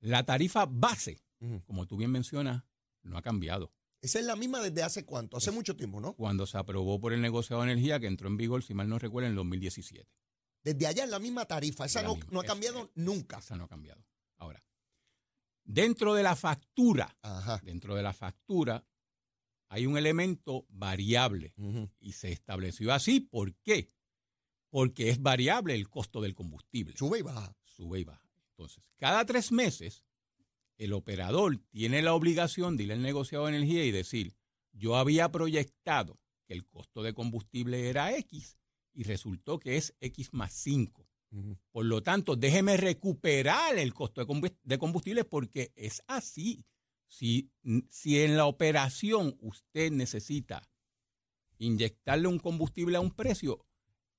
La 0.00 0.24
tarifa 0.24 0.66
base, 0.66 1.22
como 1.66 1.86
tú 1.86 1.96
bien 1.96 2.10
mencionas, 2.10 2.64
no 3.02 3.16
ha 3.16 3.22
cambiado. 3.22 3.72
Esa 4.02 4.18
es 4.18 4.24
la 4.24 4.34
misma 4.36 4.60
desde 4.60 4.82
hace 4.82 5.04
cuánto, 5.04 5.36
hace 5.36 5.50
Es- 5.50 5.54
mucho 5.56 5.76
tiempo, 5.76 6.00
¿no? 6.00 6.14
Cuando 6.14 6.46
se 6.46 6.56
aprobó 6.58 6.98
por 7.00 7.12
el 7.12 7.20
negociado 7.20 7.62
de 7.62 7.70
energía, 7.72 8.00
que 8.00 8.06
entró 8.06 8.28
en 8.28 8.36
vigor, 8.36 8.62
si 8.62 8.72
mal 8.74 8.88
no 8.88 8.98
recuerdo, 8.98 9.26
en 9.26 9.32
el 9.32 9.36
2017. 9.36 10.10
Desde 10.64 10.86
allá 10.86 11.04
es 11.04 11.10
la 11.10 11.18
misma 11.18 11.44
tarifa, 11.46 11.84
esa 11.84 12.02
no, 12.02 12.14
misma, 12.16 12.30
no 12.32 12.40
ha 12.40 12.44
esa- 12.44 12.52
cambiado 12.52 12.90
nunca. 12.94 13.38
Esa 13.38 13.56
no 13.56 13.64
ha 13.64 13.68
cambiado. 13.68 14.02
Ahora, 14.38 14.64
dentro 15.64 16.14
de 16.14 16.22
la 16.22 16.34
factura, 16.34 17.14
Ajá. 17.22 17.60
dentro 17.62 17.94
de 17.94 18.02
la 18.02 18.12
factura, 18.14 18.82
hay 19.70 19.86
un 19.86 19.96
elemento 19.96 20.66
variable 20.68 21.54
y 22.00 22.12
se 22.12 22.32
estableció 22.32 22.92
así. 22.92 23.20
¿Por 23.20 23.54
qué? 23.54 23.88
Porque 24.68 25.10
es 25.10 25.22
variable 25.22 25.74
el 25.74 25.88
costo 25.88 26.20
del 26.20 26.34
combustible. 26.34 26.96
Sube 26.96 27.20
y 27.20 27.22
baja. 27.22 27.56
sube 27.62 28.00
y 28.00 28.04
baja. 28.04 28.28
Entonces, 28.50 28.82
cada 28.96 29.24
tres 29.24 29.52
meses, 29.52 30.02
el 30.76 30.92
operador 30.92 31.58
tiene 31.70 32.02
la 32.02 32.14
obligación 32.14 32.76
de 32.76 32.84
ir 32.84 32.92
al 32.92 33.00
negociado 33.00 33.46
de 33.46 33.56
energía 33.56 33.84
y 33.84 33.92
decir, 33.92 34.34
yo 34.72 34.96
había 34.96 35.30
proyectado 35.30 36.18
que 36.46 36.54
el 36.54 36.66
costo 36.66 37.04
de 37.04 37.14
combustible 37.14 37.88
era 37.88 38.16
X 38.16 38.58
y 38.92 39.04
resultó 39.04 39.60
que 39.60 39.76
es 39.76 39.94
X 40.00 40.32
más 40.32 40.52
5. 40.52 41.06
Ujú. 41.30 41.56
Por 41.70 41.84
lo 41.84 42.02
tanto, 42.02 42.34
déjeme 42.34 42.76
recuperar 42.76 43.78
el 43.78 43.94
costo 43.94 44.26
de 44.64 44.78
combustible 44.78 45.24
porque 45.24 45.72
es 45.76 46.02
así. 46.08 46.64
Si, 47.10 47.50
si 47.88 48.20
en 48.20 48.36
la 48.36 48.46
operación 48.46 49.36
usted 49.40 49.90
necesita 49.90 50.62
inyectarle 51.58 52.28
un 52.28 52.38
combustible 52.38 52.96
a 52.96 53.00
un 53.00 53.10
precio, 53.10 53.66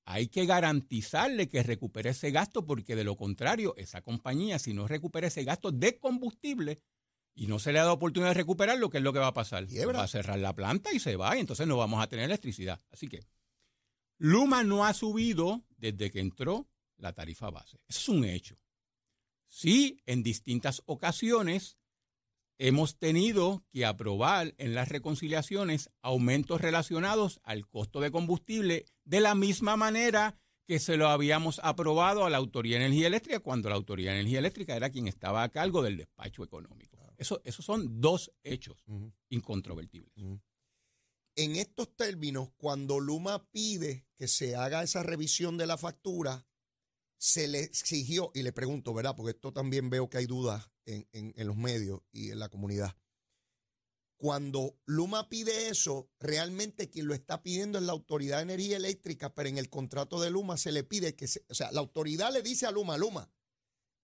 hay 0.04 0.28
que 0.28 0.44
garantizarle 0.44 1.48
que 1.48 1.62
recupere 1.62 2.10
ese 2.10 2.30
gasto 2.32 2.66
porque 2.66 2.94
de 2.94 3.04
lo 3.04 3.16
contrario, 3.16 3.74
esa 3.78 4.02
compañía, 4.02 4.58
si 4.58 4.74
no 4.74 4.86
recupera 4.86 5.28
ese 5.28 5.42
gasto 5.42 5.72
de 5.72 5.98
combustible 5.98 6.82
y 7.34 7.46
no 7.46 7.58
se 7.58 7.72
le 7.72 7.78
da 7.78 7.86
la 7.86 7.94
oportunidad 7.94 8.32
de 8.32 8.34
recuperarlo, 8.34 8.90
¿qué 8.90 8.98
es 8.98 9.04
lo 9.04 9.14
que 9.14 9.20
va 9.20 9.28
a 9.28 9.32
pasar? 9.34 9.66
Quiebra. 9.66 10.00
Va 10.00 10.04
a 10.04 10.08
cerrar 10.08 10.38
la 10.38 10.54
planta 10.54 10.92
y 10.92 10.98
se 10.98 11.16
va 11.16 11.34
y 11.34 11.40
entonces 11.40 11.66
no 11.66 11.78
vamos 11.78 12.02
a 12.02 12.08
tener 12.08 12.26
electricidad. 12.26 12.78
Así 12.90 13.08
que 13.08 13.24
Luma 14.18 14.64
no 14.64 14.84
ha 14.84 14.92
subido 14.92 15.64
desde 15.78 16.10
que 16.10 16.20
entró 16.20 16.68
la 16.98 17.14
tarifa 17.14 17.48
base. 17.48 17.80
Eso 17.88 18.00
es 18.00 18.08
un 18.10 18.24
hecho. 18.26 18.58
Sí, 19.46 20.02
en 20.04 20.22
distintas 20.22 20.82
ocasiones 20.84 21.78
hemos 22.62 22.96
tenido 22.96 23.64
que 23.72 23.84
aprobar 23.84 24.54
en 24.56 24.76
las 24.76 24.88
reconciliaciones 24.88 25.90
aumentos 26.00 26.60
relacionados 26.60 27.40
al 27.42 27.66
costo 27.66 28.00
de 28.00 28.12
combustible 28.12 28.84
de 29.04 29.20
la 29.20 29.34
misma 29.34 29.76
manera 29.76 30.38
que 30.68 30.78
se 30.78 30.96
lo 30.96 31.08
habíamos 31.08 31.60
aprobado 31.64 32.24
a 32.24 32.30
la 32.30 32.36
Autoridad 32.36 32.78
de 32.78 32.86
Energía 32.86 33.08
Eléctrica 33.08 33.40
cuando 33.40 33.68
la 33.68 33.74
Autoridad 33.74 34.12
de 34.12 34.20
Energía 34.20 34.38
Eléctrica 34.38 34.76
era 34.76 34.90
quien 34.90 35.08
estaba 35.08 35.42
a 35.42 35.48
cargo 35.48 35.82
del 35.82 35.96
despacho 35.96 36.44
económico. 36.44 36.98
Eso, 37.18 37.40
esos 37.44 37.64
son 37.64 38.00
dos 38.00 38.30
hechos 38.44 38.84
incontrovertibles. 39.28 40.12
En 41.34 41.56
estos 41.56 41.96
términos, 41.96 42.50
cuando 42.56 43.00
Luma 43.00 43.44
pide 43.50 44.06
que 44.16 44.28
se 44.28 44.54
haga 44.54 44.84
esa 44.84 45.02
revisión 45.02 45.56
de 45.56 45.66
la 45.66 45.78
factura, 45.78 46.46
se 47.22 47.46
le 47.46 47.60
exigió, 47.60 48.32
y 48.34 48.42
le 48.42 48.52
pregunto, 48.52 48.92
¿verdad? 48.92 49.14
Porque 49.14 49.30
esto 49.30 49.52
también 49.52 49.90
veo 49.90 50.10
que 50.10 50.18
hay 50.18 50.26
dudas 50.26 50.72
en, 50.86 51.06
en- 51.12 51.46
los 51.46 51.56
medios 51.56 52.00
y 52.10 52.32
en 52.32 52.40
la 52.40 52.48
comunidad. 52.48 52.96
Cuando 54.16 54.76
Luma 54.86 55.28
pide 55.28 55.68
eso, 55.68 56.10
realmente 56.18 56.90
quien 56.90 57.06
lo 57.06 57.14
está 57.14 57.40
pidiendo 57.40 57.78
es 57.78 57.84
la 57.84 57.92
Autoridad 57.92 58.38
de 58.38 58.42
Energía 58.42 58.76
Eléctrica, 58.76 59.32
pero 59.36 59.48
en 59.48 59.56
el 59.58 59.70
contrato 59.70 60.20
de 60.20 60.30
Luma 60.30 60.56
se 60.56 60.72
le 60.72 60.82
pide 60.82 61.14
que, 61.14 61.26
o 61.48 61.54
sea, 61.54 61.70
la 61.70 61.78
autoridad 61.78 62.32
le 62.32 62.42
dice 62.42 62.66
a 62.66 62.72
Luma, 62.72 62.96
Luma, 62.96 63.30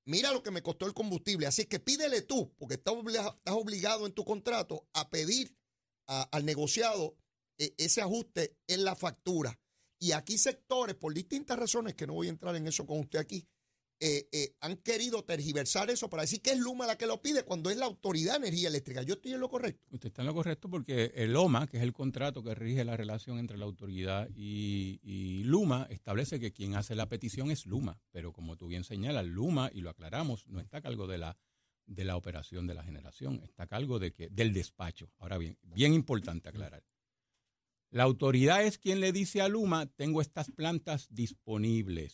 mira 0.04 0.32
lo 0.32 0.44
que 0.44 0.52
me 0.52 0.62
costó 0.62 0.86
el 0.86 0.94
combustible, 0.94 1.48
así 1.48 1.64
que 1.66 1.80
pídele 1.80 2.22
tú, 2.22 2.54
porque 2.56 2.74
estás 2.76 2.94
obligado, 3.46 4.06
en 4.06 4.12
tu 4.12 4.24
contrato 4.24 4.88
a 4.92 5.10
pedir 5.10 5.56
al 6.06 6.44
negociado 6.44 7.18
eh, 7.58 7.74
ese 7.78 8.00
ajuste 8.00 8.56
en 8.68 8.84
la 8.84 8.94
factura. 8.94 9.58
Y 9.98 10.12
aquí 10.12 10.38
sectores, 10.38 10.94
por 10.94 11.12
distintas 11.12 11.58
razones, 11.58 11.94
que 11.94 12.06
no 12.06 12.14
voy 12.14 12.28
a 12.28 12.30
entrar 12.30 12.54
en 12.56 12.66
eso 12.66 12.86
con 12.86 13.00
usted 13.00 13.18
aquí, 13.18 13.46
eh, 14.00 14.28
eh, 14.30 14.54
han 14.60 14.76
querido 14.76 15.24
tergiversar 15.24 15.90
eso 15.90 16.08
para 16.08 16.22
decir 16.22 16.40
que 16.40 16.52
es 16.52 16.58
Luma 16.58 16.86
la 16.86 16.96
que 16.96 17.06
lo 17.06 17.20
pide 17.20 17.42
cuando 17.42 17.68
es 17.68 17.76
la 17.76 17.86
Autoridad 17.86 18.34
de 18.34 18.46
Energía 18.46 18.68
Eléctrica. 18.68 19.02
Yo 19.02 19.14
estoy 19.14 19.32
en 19.32 19.40
lo 19.40 19.48
correcto. 19.48 19.82
Usted 19.90 20.08
está 20.08 20.22
en 20.22 20.28
lo 20.28 20.34
correcto 20.34 20.70
porque 20.70 21.10
el 21.16 21.34
OMA, 21.34 21.66
que 21.66 21.78
es 21.78 21.82
el 21.82 21.92
contrato 21.92 22.44
que 22.44 22.54
rige 22.54 22.84
la 22.84 22.96
relación 22.96 23.40
entre 23.40 23.58
la 23.58 23.64
autoridad 23.64 24.28
y, 24.36 25.00
y 25.02 25.42
Luma, 25.42 25.88
establece 25.90 26.38
que 26.38 26.52
quien 26.52 26.76
hace 26.76 26.94
la 26.94 27.08
petición 27.08 27.50
es 27.50 27.66
Luma. 27.66 28.00
Pero 28.12 28.32
como 28.32 28.56
tú 28.56 28.68
bien 28.68 28.84
señalas, 28.84 29.26
Luma, 29.26 29.68
y 29.74 29.80
lo 29.80 29.90
aclaramos, 29.90 30.46
no 30.46 30.60
está 30.60 30.78
a 30.78 30.82
cargo 30.82 31.08
de 31.08 31.18
la, 31.18 31.36
de 31.86 32.04
la 32.04 32.16
operación 32.16 32.68
de 32.68 32.74
la 32.74 32.84
generación, 32.84 33.40
está 33.42 33.64
a 33.64 33.66
cargo 33.66 33.98
de 33.98 34.12
que, 34.12 34.28
del 34.28 34.52
despacho. 34.52 35.10
Ahora 35.18 35.38
bien, 35.38 35.58
bien 35.62 35.92
importante 35.92 36.48
aclarar. 36.48 36.84
La 37.90 38.02
autoridad 38.02 38.64
es 38.64 38.78
quien 38.78 39.00
le 39.00 39.12
dice 39.12 39.40
a 39.40 39.48
Luma, 39.48 39.86
tengo 39.86 40.20
estas 40.20 40.50
plantas 40.50 41.08
disponibles. 41.10 42.12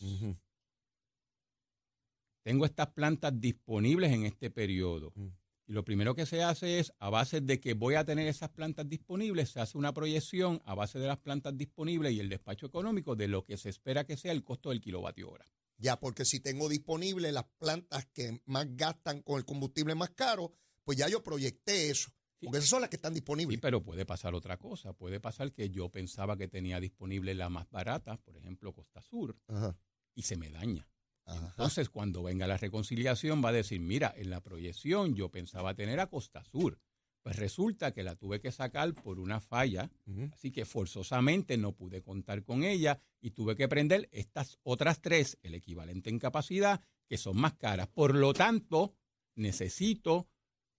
Tengo 2.43 2.65
estas 2.65 2.87
plantas 2.93 3.33
disponibles 3.39 4.13
en 4.13 4.25
este 4.25 4.49
periodo. 4.49 5.11
Mm. 5.15 5.27
Y 5.67 5.73
lo 5.73 5.83
primero 5.83 6.13
que 6.13 6.27
se 6.27 6.43
hace 6.43 6.79
es, 6.79 6.93
a 6.99 7.09
base 7.09 7.41
de 7.41 7.59
que 7.59 7.73
voy 7.73 7.95
a 7.95 8.05
tener 8.05 8.27
esas 8.27 8.51
plantas 8.51 8.87
disponibles, 8.87 9.49
se 9.49 9.59
hace 9.59 9.77
una 9.77 9.93
proyección 9.93 10.61
a 10.63 10.75
base 10.75 10.99
de 10.99 11.07
las 11.07 11.17
plantas 11.17 11.57
disponibles 11.57 12.13
y 12.13 12.19
el 12.19 12.29
despacho 12.29 12.67
económico 12.67 13.15
de 13.15 13.27
lo 13.27 13.43
que 13.43 13.57
se 13.57 13.69
espera 13.69 14.05
que 14.05 14.15
sea 14.15 14.31
el 14.31 14.43
costo 14.43 14.69
del 14.69 14.79
kilovatio 14.79 15.31
hora. 15.31 15.45
Ya, 15.77 15.99
porque 15.99 16.23
si 16.23 16.39
tengo 16.39 16.69
disponible 16.69 17.31
las 17.31 17.45
plantas 17.57 18.05
que 18.13 18.41
más 18.45 18.67
gastan 18.77 19.23
con 19.23 19.37
el 19.37 19.45
combustible 19.45 19.95
más 19.95 20.11
caro, 20.11 20.53
pues 20.83 20.97
ya 20.99 21.09
yo 21.09 21.23
proyecté 21.23 21.89
eso. 21.89 22.11
Sí. 22.39 22.45
Porque 22.47 22.57
esas 22.59 22.69
son 22.69 22.81
las 22.81 22.89
que 22.89 22.97
están 22.97 23.13
Sí, 23.13 23.19
disponibles. 23.21 23.59
pero 23.61 23.81
puede 23.81 24.05
pasar 24.05 24.35
otra 24.35 24.57
cosa. 24.57 24.93
Puede 24.93 25.19
pasar 25.19 25.51
que 25.53 25.69
yo 25.69 25.89
pensaba 25.89 26.35
que 26.37 26.47
tenía 26.47 26.79
disponible 26.79 27.33
la 27.33 27.49
más 27.49 27.69
barata, 27.69 28.17
por 28.17 28.35
ejemplo, 28.37 28.73
Costa 28.73 29.01
Sur, 29.01 29.37
Ajá, 29.47 29.77
y 30.13 30.21
se 30.23 30.35
me 30.37 30.49
daña. 30.49 30.87
ajá. 31.25 31.47
Entonces, 31.51 31.89
cuando 31.89 32.23
venga 32.23 32.45
la 32.47 32.57
reconciliación, 32.57 33.43
va 33.43 33.49
a 33.49 33.53
decir, 33.53 33.79
mira, 33.79 34.13
en 34.17 34.29
la 34.29 34.41
proyección 34.41 35.15
yo 35.15 35.29
pensaba 35.29 35.73
tener 35.75 35.99
a 35.99 36.07
Costa 36.07 36.43
Sur. 36.43 36.79
Pues 37.23 37.37
resulta 37.37 37.91
que 37.91 38.03
la 38.03 38.15
tuve 38.15 38.39
que 38.39 38.51
sacar 38.51 38.93
por 38.93 39.19
una 39.19 39.39
falla, 39.39 39.89
así 40.31 40.51
que 40.51 40.63
forzosamente 40.63 41.57
no 41.57 41.71
pude 41.71 42.03
contar 42.03 42.43
con 42.43 42.63
ella 42.63 42.99
y 43.19 43.31
tuve 43.31 43.55
que 43.55 43.67
prender 43.67 44.07
estas 44.11 44.59
otras 44.61 45.01
tres, 45.01 45.39
el 45.41 45.55
equivalente 45.55 46.11
en 46.11 46.19
capacidad, 46.19 46.81
que 47.07 47.17
son 47.17 47.37
más 47.37 47.55
caras. 47.55 47.87
Por 47.87 48.13
lo 48.13 48.31
tanto, 48.33 48.93
necesito 49.33 50.27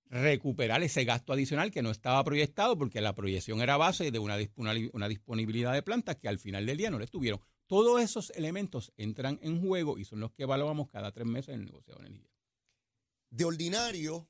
recuperar 0.09 0.83
ese 0.83 1.05
gasto 1.05 1.33
adicional 1.33 1.71
que 1.71 1.83
no 1.83 1.90
estaba 1.90 2.23
proyectado 2.25 2.77
porque 2.79 3.01
la 3.01 3.14
proyección 3.14 3.61
era 3.61 3.77
base 3.77 4.11
de 4.11 4.19
una, 4.19 4.37
una 4.57 5.09
disponibilidad 5.09 5.73
de 5.73 5.83
plantas 5.83 6.16
que 6.16 6.29
al 6.29 6.38
final 6.38 6.66
del 6.66 6.77
día 6.77 6.90
no 6.90 6.99
le 6.99 7.05
estuvieron. 7.05 7.40
Todos 7.66 8.01
esos 8.01 8.31
elementos 8.31 8.92
entran 8.97 9.38
en 9.42 9.61
juego 9.61 9.99
y 9.99 10.05
son 10.05 10.21
los 10.21 10.33
que 10.33 10.45
evaluamos 10.45 10.88
cada 10.88 11.11
tres 11.11 11.27
meses 11.27 11.55
en 11.55 11.61
el 11.61 11.66
negocio 11.66 11.95
de 11.95 12.07
energía. 12.07 12.31
De 13.31 13.45
ordinario, 13.45 14.29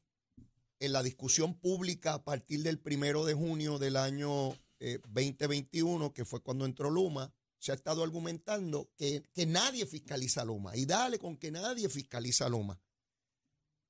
en 0.80 0.92
la 0.92 1.02
discusión 1.02 1.54
pública 1.54 2.14
a 2.14 2.24
partir 2.24 2.62
del 2.62 2.78
primero 2.78 3.24
de 3.24 3.34
junio 3.34 3.78
del 3.78 3.96
año 3.96 4.52
eh, 4.80 5.00
2021, 5.08 6.12
que 6.12 6.24
fue 6.24 6.40
cuando 6.40 6.64
entró 6.64 6.90
Luma, 6.90 7.32
se 7.58 7.72
ha 7.72 7.74
estado 7.74 8.02
argumentando 8.02 8.90
que, 8.96 9.22
que 9.34 9.46
nadie 9.46 9.86
fiscaliza 9.86 10.42
a 10.42 10.44
Luma. 10.44 10.76
Y 10.76 10.86
dale 10.86 11.18
con 11.18 11.36
que 11.36 11.50
nadie 11.50 11.88
fiscaliza 11.88 12.46
a 12.46 12.48
Luma. 12.48 12.78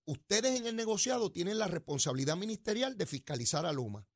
Ustedes 0.07 0.59
en 0.59 0.66
el 0.66 0.77
negociado 0.77 1.33
tienen 1.33 1.59
la 1.59 1.66
responsabilidad 1.66 2.37
ministerial 2.37 2.97
de 2.97 3.07
fiscalizar 3.07 3.66
a 3.66 3.73
Luma. 3.73 4.07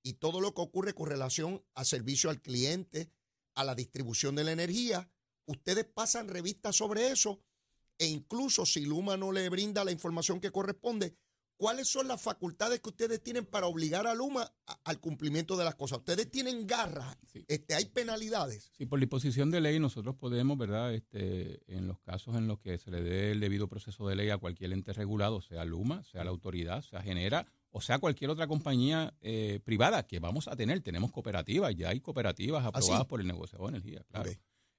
Y 0.00 0.14
todo 0.14 0.40
lo 0.40 0.54
que 0.54 0.62
ocurre 0.62 0.94
con 0.94 1.08
relación 1.08 1.64
a 1.74 1.84
servicio 1.84 2.30
al 2.30 2.40
cliente, 2.40 3.10
a 3.54 3.64
la 3.64 3.74
distribución 3.74 4.36
de 4.36 4.44
la 4.44 4.52
energía, 4.52 5.10
ustedes 5.46 5.84
pasan 5.84 6.28
revistas 6.28 6.76
sobre 6.76 7.10
eso 7.10 7.42
e 7.98 8.06
incluso 8.06 8.64
si 8.64 8.86
Luma 8.86 9.16
no 9.16 9.32
le 9.32 9.48
brinda 9.48 9.84
la 9.84 9.90
información 9.90 10.40
que 10.40 10.52
corresponde, 10.52 11.16
¿cuáles 11.60 11.88
son 11.88 12.08
las 12.08 12.22
facultades 12.22 12.80
que 12.80 12.88
ustedes 12.88 13.22
tienen 13.22 13.44
para 13.44 13.66
obligar 13.66 14.06
a 14.06 14.14
Luma 14.14 14.50
a- 14.66 14.80
al 14.82 14.98
cumplimiento 14.98 15.58
de 15.58 15.64
las 15.64 15.74
cosas? 15.74 15.98
Ustedes 15.98 16.30
tienen 16.30 16.66
garras, 16.66 17.18
Sí. 17.30 17.44
este, 17.48 17.74
hay 17.74 17.84
penalidades. 17.84 18.70
Sí, 18.78 18.86
por 18.86 18.98
disposición 18.98 19.50
de 19.50 19.60
ley 19.60 19.78
nosotros 19.78 20.16
podemos, 20.16 20.56
¿verdad? 20.56 20.94
Este, 20.94 21.60
en 21.66 21.86
los 21.86 22.00
casos 22.00 22.34
en 22.36 22.46
los 22.46 22.60
que 22.60 22.78
se 22.78 22.90
le 22.90 23.02
dé 23.02 23.32
el 23.32 23.40
debido 23.40 23.68
proceso 23.68 24.08
de 24.08 24.16
ley 24.16 24.30
a 24.30 24.38
cualquier 24.38 24.72
ente 24.72 24.94
regulado, 24.94 25.42
sea 25.42 25.66
Luma, 25.66 26.02
sea 26.04 26.24
la 26.24 26.30
autoridad, 26.30 26.80
sea 26.82 27.02
Genera 27.02 27.46
o 27.72 27.80
sea 27.80 27.98
cualquier 28.00 28.30
otra 28.30 28.48
compañía 28.48 29.14
eh, 29.20 29.60
privada 29.62 30.04
que 30.06 30.18
vamos 30.18 30.48
a 30.48 30.56
tener. 30.56 30.80
Tenemos 30.80 31.12
cooperativas, 31.12 31.76
ya 31.76 31.90
hay 31.90 32.00
cooperativas 32.00 32.64
aprobadas 32.64 33.02
sí? 33.02 33.06
por 33.06 33.20
el 33.20 33.26
negociado 33.28 33.64
de 33.66 33.70
energía, 33.76 34.02
claro. 34.08 34.30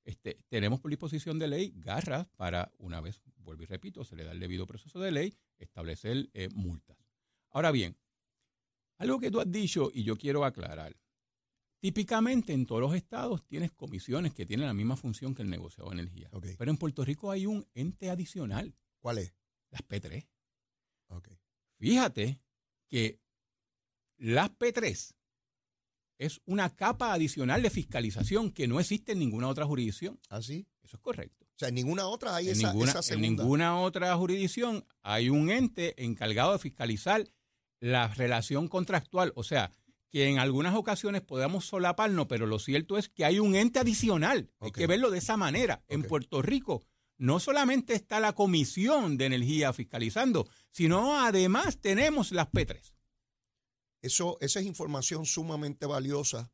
Este, 0.04 0.38
tenemos 0.50 0.80
por 0.80 0.90
disposición 0.90 1.38
de 1.38 1.48
ley 1.48 1.74
garras 1.76 2.28
para, 2.36 2.72
una 2.80 3.02
vez, 3.02 3.22
vuelvo 3.38 3.64
y 3.64 3.68
repito, 3.68 4.04
se 4.04 4.16
le 4.16 4.24
da 4.24 4.32
el 4.32 4.40
debido 4.40 4.66
proceso 4.66 5.00
de 5.00 5.12
ley, 5.12 5.38
establecer 5.60 6.30
eh, 6.34 6.50
multas. 6.54 6.98
Ahora 7.52 7.72
bien, 7.72 7.98
algo 8.98 9.20
que 9.20 9.30
tú 9.30 9.40
has 9.40 9.52
dicho 9.52 9.92
y 9.94 10.04
yo 10.04 10.16
quiero 10.18 10.46
aclarar. 10.46 10.96
Típicamente 11.80 12.54
en 12.54 12.68
todos 12.68 12.82
los 12.82 12.94
estados 12.94 13.44
tienes 13.48 13.72
comisiones 13.72 14.34
que 14.34 14.46
tienen 14.46 14.68
la 14.68 14.74
misma 14.74 14.96
función 14.96 15.34
que 15.34 15.42
el 15.42 15.50
negociado 15.50 15.90
de 15.90 15.96
energía. 15.96 16.30
Pero 16.58 16.72
en 16.72 16.78
Puerto 16.78 17.04
Rico 17.04 17.32
hay 17.32 17.48
un 17.48 17.68
ente 17.74 18.10
adicional, 18.12 18.76
¿Cuál 19.00 19.18
es? 19.18 19.34
las 19.72 19.82
P3. 19.82 20.28
Ok. 21.08 21.30
Fíjate 21.78 22.40
que 22.88 23.20
las 24.18 24.52
P3 24.52 25.16
es 26.22 26.40
una 26.46 26.70
capa 26.70 27.14
adicional 27.14 27.64
de 27.64 27.72
fiscalización 27.72 28.52
que 28.52 28.68
no 28.68 28.80
existe 28.80 29.14
en 29.14 29.20
ninguna 29.20 29.48
otra 29.48 29.66
jurisdicción. 29.66 30.20
¿Así? 30.30 30.68
Eso 30.84 30.98
es 30.98 31.02
correcto. 31.02 31.46
O 31.46 31.58
sea, 31.58 31.70
en 31.70 31.76
ninguna 31.76 32.06
otra 32.08 32.36
hay 32.36 32.50
en, 32.50 32.52
esa, 32.54 32.68
ninguna, 32.68 32.92
esa 32.92 33.00
en 33.00 33.04
segunda. 33.04 33.44
ninguna 33.44 33.80
otra 33.80 34.16
jurisdicción 34.16 34.86
hay 35.02 35.30
un 35.30 35.50
ente 35.50 35.96
encargado 36.04 36.54
de 36.54 36.60
fiscalizar 36.60 37.28
la 37.80 38.08
relación 38.10 38.68
contractual. 38.68 39.34
O 39.36 39.44
sea, 39.44 39.74
que 40.12 40.28
en 40.28 40.38
algunas 40.38 40.76
ocasiones 40.76 41.22
podamos 41.22 41.66
solaparnos, 41.66 42.28
pero 42.28 42.46
lo 42.46 42.60
cierto 42.60 43.00
es 43.00 43.10
que 43.10 43.26
hay 43.26 43.40
un 43.40 43.56
ente 43.56 43.80
adicional. 43.80 44.52
Hay 44.60 44.72
que 44.72 44.86
verlo 44.86 45.10
de 45.10 45.18
esa 45.18 45.38
manera. 45.38 45.84
En. 45.88 46.04
Puerto 46.04 46.44
Rico 46.44 46.84
no 47.18 47.40
solamente 47.40 47.96
está 47.96 48.20
la 48.20 48.34
Comisión 48.34 49.18
de 49.18 49.26
Energía 49.26 49.74
fiscalizando, 49.74 50.48
sino 50.70 51.20
además 51.20 51.80
tenemos 51.80 52.32
las 52.32 52.48
P3. 52.52 52.94
Eso, 54.02 54.38
esa 54.42 54.60
es 54.60 54.66
información 54.66 55.26
sumamente 55.26 55.86
valiosa 55.86 56.52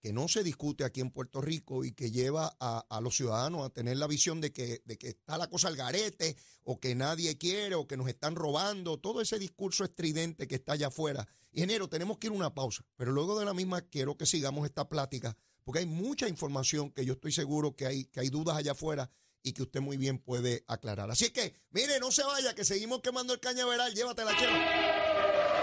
que 0.00 0.12
no 0.12 0.28
se 0.28 0.44
discute 0.44 0.84
aquí 0.84 1.00
en 1.00 1.10
Puerto 1.10 1.40
Rico 1.40 1.84
y 1.84 1.92
que 1.92 2.10
lleva 2.10 2.56
a, 2.60 2.86
a 2.88 3.00
los 3.00 3.16
ciudadanos 3.16 3.66
a 3.66 3.70
tener 3.70 3.96
la 3.96 4.06
visión 4.06 4.40
de 4.40 4.52
que, 4.52 4.80
de 4.84 4.96
que 4.96 5.08
está 5.08 5.36
la 5.38 5.48
cosa 5.48 5.68
al 5.68 5.76
garete 5.76 6.36
o 6.62 6.78
que 6.78 6.94
nadie 6.94 7.36
quiere 7.36 7.74
o 7.74 7.88
que 7.88 7.96
nos 7.96 8.08
están 8.08 8.36
robando, 8.36 8.98
todo 8.98 9.20
ese 9.20 9.38
discurso 9.38 9.84
estridente 9.84 10.46
que 10.46 10.54
está 10.54 10.74
allá 10.74 10.88
afuera. 10.88 11.26
Ingeniero, 11.50 11.88
tenemos 11.88 12.18
que 12.18 12.28
ir 12.28 12.32
a 12.32 12.36
una 12.36 12.54
pausa, 12.54 12.84
pero 12.96 13.10
luego 13.10 13.38
de 13.38 13.44
la 13.44 13.54
misma 13.54 13.80
quiero 13.80 14.16
que 14.16 14.26
sigamos 14.26 14.66
esta 14.66 14.88
plática 14.88 15.36
porque 15.68 15.80
hay 15.80 15.86
mucha 15.86 16.26
información 16.26 16.90
que 16.90 17.04
yo 17.04 17.12
estoy 17.12 17.30
seguro 17.30 17.76
que 17.76 17.84
hay, 17.84 18.06
que 18.06 18.20
hay 18.20 18.30
dudas 18.30 18.56
allá 18.56 18.72
afuera 18.72 19.10
y 19.42 19.52
que 19.52 19.60
usted 19.60 19.82
muy 19.82 19.98
bien 19.98 20.18
puede 20.18 20.64
aclarar. 20.66 21.10
Así 21.10 21.28
que, 21.28 21.52
mire, 21.72 22.00
no 22.00 22.10
se 22.10 22.24
vaya, 22.24 22.54
que 22.54 22.64
seguimos 22.64 23.02
quemando 23.02 23.34
el 23.34 23.38
cañaveral, 23.40 23.94
llévatela, 23.94 24.34
chela. 24.38 25.57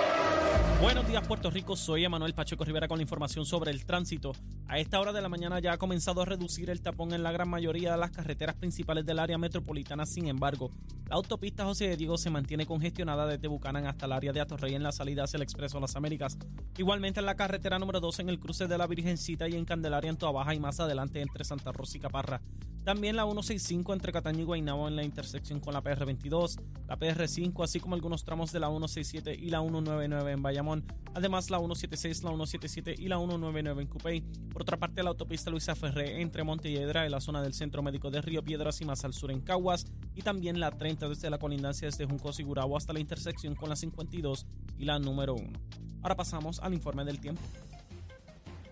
Buenos 0.81 1.07
días 1.07 1.25
Puerto 1.25 1.49
Rico, 1.49 1.77
soy 1.77 2.03
Emanuel 2.03 2.33
Pacheco 2.33 2.65
Rivera 2.65 2.89
con 2.89 2.97
la 2.97 3.03
información 3.03 3.45
sobre 3.45 3.71
el 3.71 3.85
tránsito. 3.85 4.33
A 4.67 4.77
esta 4.77 4.99
hora 4.99 5.13
de 5.13 5.21
la 5.21 5.29
mañana 5.29 5.59
ya 5.59 5.71
ha 5.71 5.77
comenzado 5.77 6.21
a 6.21 6.25
reducir 6.25 6.69
el 6.69 6.81
tapón 6.81 7.13
en 7.13 7.23
la 7.23 7.31
gran 7.31 7.47
mayoría 7.47 7.93
de 7.93 7.97
las 7.97 8.11
carreteras 8.11 8.55
principales 8.55 9.05
del 9.05 9.19
área 9.19 9.37
metropolitana, 9.37 10.05
sin 10.05 10.27
embargo, 10.27 10.71
la 11.07 11.15
autopista 11.15 11.63
José 11.63 11.87
de 11.87 11.97
Diego 11.97 12.17
se 12.17 12.29
mantiene 12.29 12.65
congestionada 12.65 13.25
desde 13.25 13.47
Bucanan 13.47 13.87
hasta 13.87 14.05
el 14.05 14.11
área 14.11 14.33
de 14.33 14.41
Atorrey 14.41 14.75
en 14.75 14.83
la 14.83 14.91
salida 14.91 15.23
hacia 15.23 15.37
el 15.37 15.43
Expreso 15.43 15.79
Las 15.79 15.95
Américas. 15.95 16.37
Igualmente 16.77 17.21
en 17.21 17.25
la 17.25 17.35
carretera 17.35 17.79
número 17.79 18.01
2 18.01 18.19
en 18.19 18.29
el 18.29 18.39
cruce 18.39 18.67
de 18.67 18.77
la 18.77 18.85
Virgencita 18.85 19.47
y 19.47 19.55
en 19.55 19.65
Candelaria 19.65 20.09
en 20.09 20.17
Toa 20.17 20.31
Baja 20.31 20.53
y 20.53 20.59
más 20.59 20.79
adelante 20.81 21.21
entre 21.21 21.45
Santa 21.45 21.71
Rosa 21.71 21.97
y 21.97 22.01
Caparra. 22.01 22.41
También 22.85 23.15
la 23.15 23.23
165 23.23 23.93
entre 23.93 24.11
Cataño 24.11 24.41
y 24.41 24.43
Guaynabo 24.43 24.87
en 24.87 24.95
la 24.95 25.03
intersección 25.03 25.59
con 25.59 25.73
la 25.73 25.81
PR22, 25.81 26.61
la 26.87 26.99
PR5, 26.99 27.63
así 27.63 27.79
como 27.79 27.95
algunos 27.95 28.23
tramos 28.23 28.51
de 28.51 28.59
la 28.59 28.67
167 28.67 29.33
y 29.33 29.49
la 29.49 29.61
199 29.61 30.31
en 30.31 30.43
Bayamón. 30.43 30.85
Además, 31.15 31.49
la 31.49 31.57
176, 31.57 32.21
la 32.21 32.29
177 32.29 32.95
y 32.99 33.07
la 33.07 33.17
199 33.17 33.81
en 33.81 33.87
Cupey. 33.87 34.21
Por 34.51 34.61
otra 34.61 34.77
parte, 34.77 35.01
la 35.01 35.09
autopista 35.09 35.49
Luisa 35.49 35.73
Ferré 35.73 36.21
entre 36.21 36.43
Montelledra 36.43 37.05
en 37.05 37.11
la 37.11 37.21
zona 37.21 37.41
del 37.41 37.55
Centro 37.55 37.81
Médico 37.81 38.11
de 38.11 38.21
Río 38.21 38.43
Piedras 38.43 38.79
y 38.81 38.85
más 38.85 39.03
al 39.03 39.13
sur 39.13 39.31
en 39.31 39.41
Caguas. 39.41 39.87
Y 40.13 40.21
también 40.21 40.59
la 40.59 40.69
30 40.69 41.09
desde 41.09 41.31
la 41.31 41.39
colindancia 41.39 41.87
desde 41.87 42.05
Junco 42.05 42.33
Sigurabo 42.33 42.77
hasta 42.77 42.93
la 42.93 42.99
intersección 42.99 43.55
con 43.55 43.69
la 43.69 43.75
52 43.75 44.45
y 44.77 44.85
la 44.85 44.99
número 44.99 45.33
1. 45.33 45.59
Ahora 46.03 46.15
pasamos 46.15 46.59
al 46.59 46.75
informe 46.75 47.03
del 47.03 47.19
tiempo. 47.19 47.41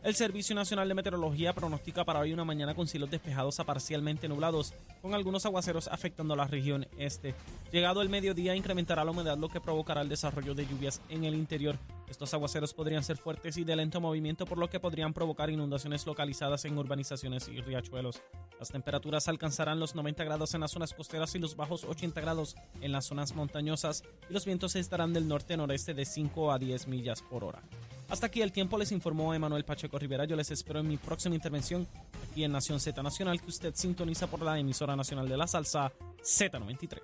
El 0.03 0.15
Servicio 0.15 0.53
Nacional 0.53 0.89
de 0.89 0.95
Meteorología 0.95 1.53
pronostica 1.53 2.03
para 2.03 2.19
hoy 2.19 2.33
una 2.33 2.43
mañana 2.43 2.75
con 2.75 2.87
cielos 2.87 3.09
despejados 3.09 3.61
a 3.61 3.63
parcialmente 3.63 4.27
nublados, 4.27 4.73
con 5.01 5.13
algunos 5.13 5.45
aguaceros 5.45 5.87
afectando 5.87 6.35
la 6.35 6.45
región 6.45 6.85
este. 6.97 7.33
Llegado 7.71 8.01
el 8.01 8.09
mediodía 8.09 8.53
incrementará 8.53 9.05
la 9.05 9.11
humedad, 9.11 9.37
lo 9.37 9.47
que 9.47 9.61
provocará 9.61 10.01
el 10.01 10.09
desarrollo 10.09 10.55
de 10.55 10.67
lluvias 10.67 10.99
en 11.07 11.23
el 11.23 11.35
interior. 11.35 11.77
Estos 12.09 12.33
aguaceros 12.33 12.73
podrían 12.73 13.01
ser 13.01 13.15
fuertes 13.15 13.55
y 13.55 13.63
de 13.63 13.77
lento 13.77 14.01
movimiento, 14.01 14.45
por 14.45 14.57
lo 14.57 14.69
que 14.69 14.81
podrían 14.81 15.13
provocar 15.13 15.49
inundaciones 15.49 16.05
localizadas 16.05 16.65
en 16.65 16.77
urbanizaciones 16.77 17.47
y 17.47 17.61
riachuelos. 17.61 18.21
Las 18.59 18.71
temperaturas 18.71 19.29
alcanzarán 19.29 19.79
los 19.79 19.95
90 19.95 20.21
grados 20.25 20.53
en 20.53 20.59
las 20.59 20.71
zonas 20.71 20.93
costeras 20.93 21.33
y 21.35 21.39
los 21.39 21.55
bajos 21.55 21.85
80 21.85 22.19
grados 22.19 22.57
en 22.81 22.91
las 22.91 23.05
zonas 23.05 23.33
montañosas, 23.35 24.03
y 24.29 24.33
los 24.33 24.43
vientos 24.43 24.75
estarán 24.75 25.13
del 25.13 25.29
norte-noreste 25.29 25.93
de 25.93 26.03
5 26.03 26.51
a 26.51 26.59
10 26.59 26.89
millas 26.89 27.21
por 27.21 27.45
hora. 27.45 27.63
Hasta 28.09 28.27
aquí 28.27 28.41
el 28.41 28.51
tiempo 28.51 28.77
les 28.77 28.91
informó 28.91 29.33
Emanuel 29.33 29.65
Pacheco 29.65 29.97
Rivera. 29.97 30.25
Yo 30.25 30.35
les 30.35 30.51
espero 30.51 30.79
en 30.79 30.87
mi 30.87 30.97
próxima 30.97 31.35
intervención 31.35 31.87
aquí 32.29 32.43
en 32.43 32.51
Nación 32.51 32.79
Z 32.79 33.01
Nacional, 33.01 33.41
que 33.41 33.47
usted 33.47 33.73
sintoniza 33.75 34.27
por 34.27 34.41
la 34.41 34.59
emisora 34.59 34.95
nacional 34.95 35.27
de 35.27 35.37
la 35.37 35.47
salsa 35.47 35.91
Z93. 36.21 36.99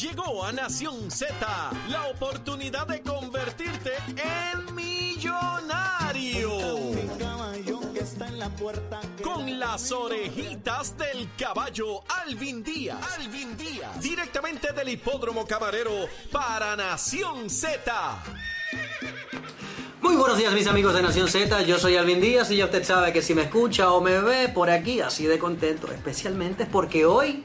Llegó 0.00 0.44
a 0.44 0.52
Nación 0.52 1.10
Z 1.10 1.34
la 1.88 2.08
oportunidad 2.08 2.86
de 2.86 3.00
convertirte 3.00 3.92
en 4.16 4.74
millonario. 4.74 6.50
Con 9.22 9.58
las 9.58 9.92
orejitas 9.92 10.96
del 10.96 11.28
caballo 11.36 12.02
Alvin 12.24 12.62
Díaz. 12.62 12.98
Alvin 13.18 13.54
Díaz. 13.58 14.00
Directamente 14.00 14.72
del 14.72 14.88
hipódromo 14.88 15.46
camarero 15.46 15.92
para 16.32 16.74
Nación 16.76 17.50
Z. 17.50 18.22
Muy 20.00 20.16
buenos 20.16 20.38
días 20.38 20.54
mis 20.54 20.66
amigos 20.66 20.94
de 20.94 21.02
Nación 21.02 21.28
Z, 21.28 21.62
yo 21.64 21.78
soy 21.78 21.96
Alvin 21.96 22.20
Díaz 22.20 22.50
y 22.50 22.56
ya 22.56 22.66
usted 22.66 22.84
sabe 22.84 23.12
que 23.12 23.20
si 23.20 23.34
me 23.34 23.42
escucha 23.42 23.92
o 23.92 24.00
me 24.00 24.18
ve 24.20 24.48
por 24.48 24.70
aquí 24.70 25.00
así 25.00 25.26
de 25.26 25.38
contento, 25.38 25.92
especialmente 25.92 26.62
es 26.62 26.68
porque 26.70 27.04
hoy 27.04 27.44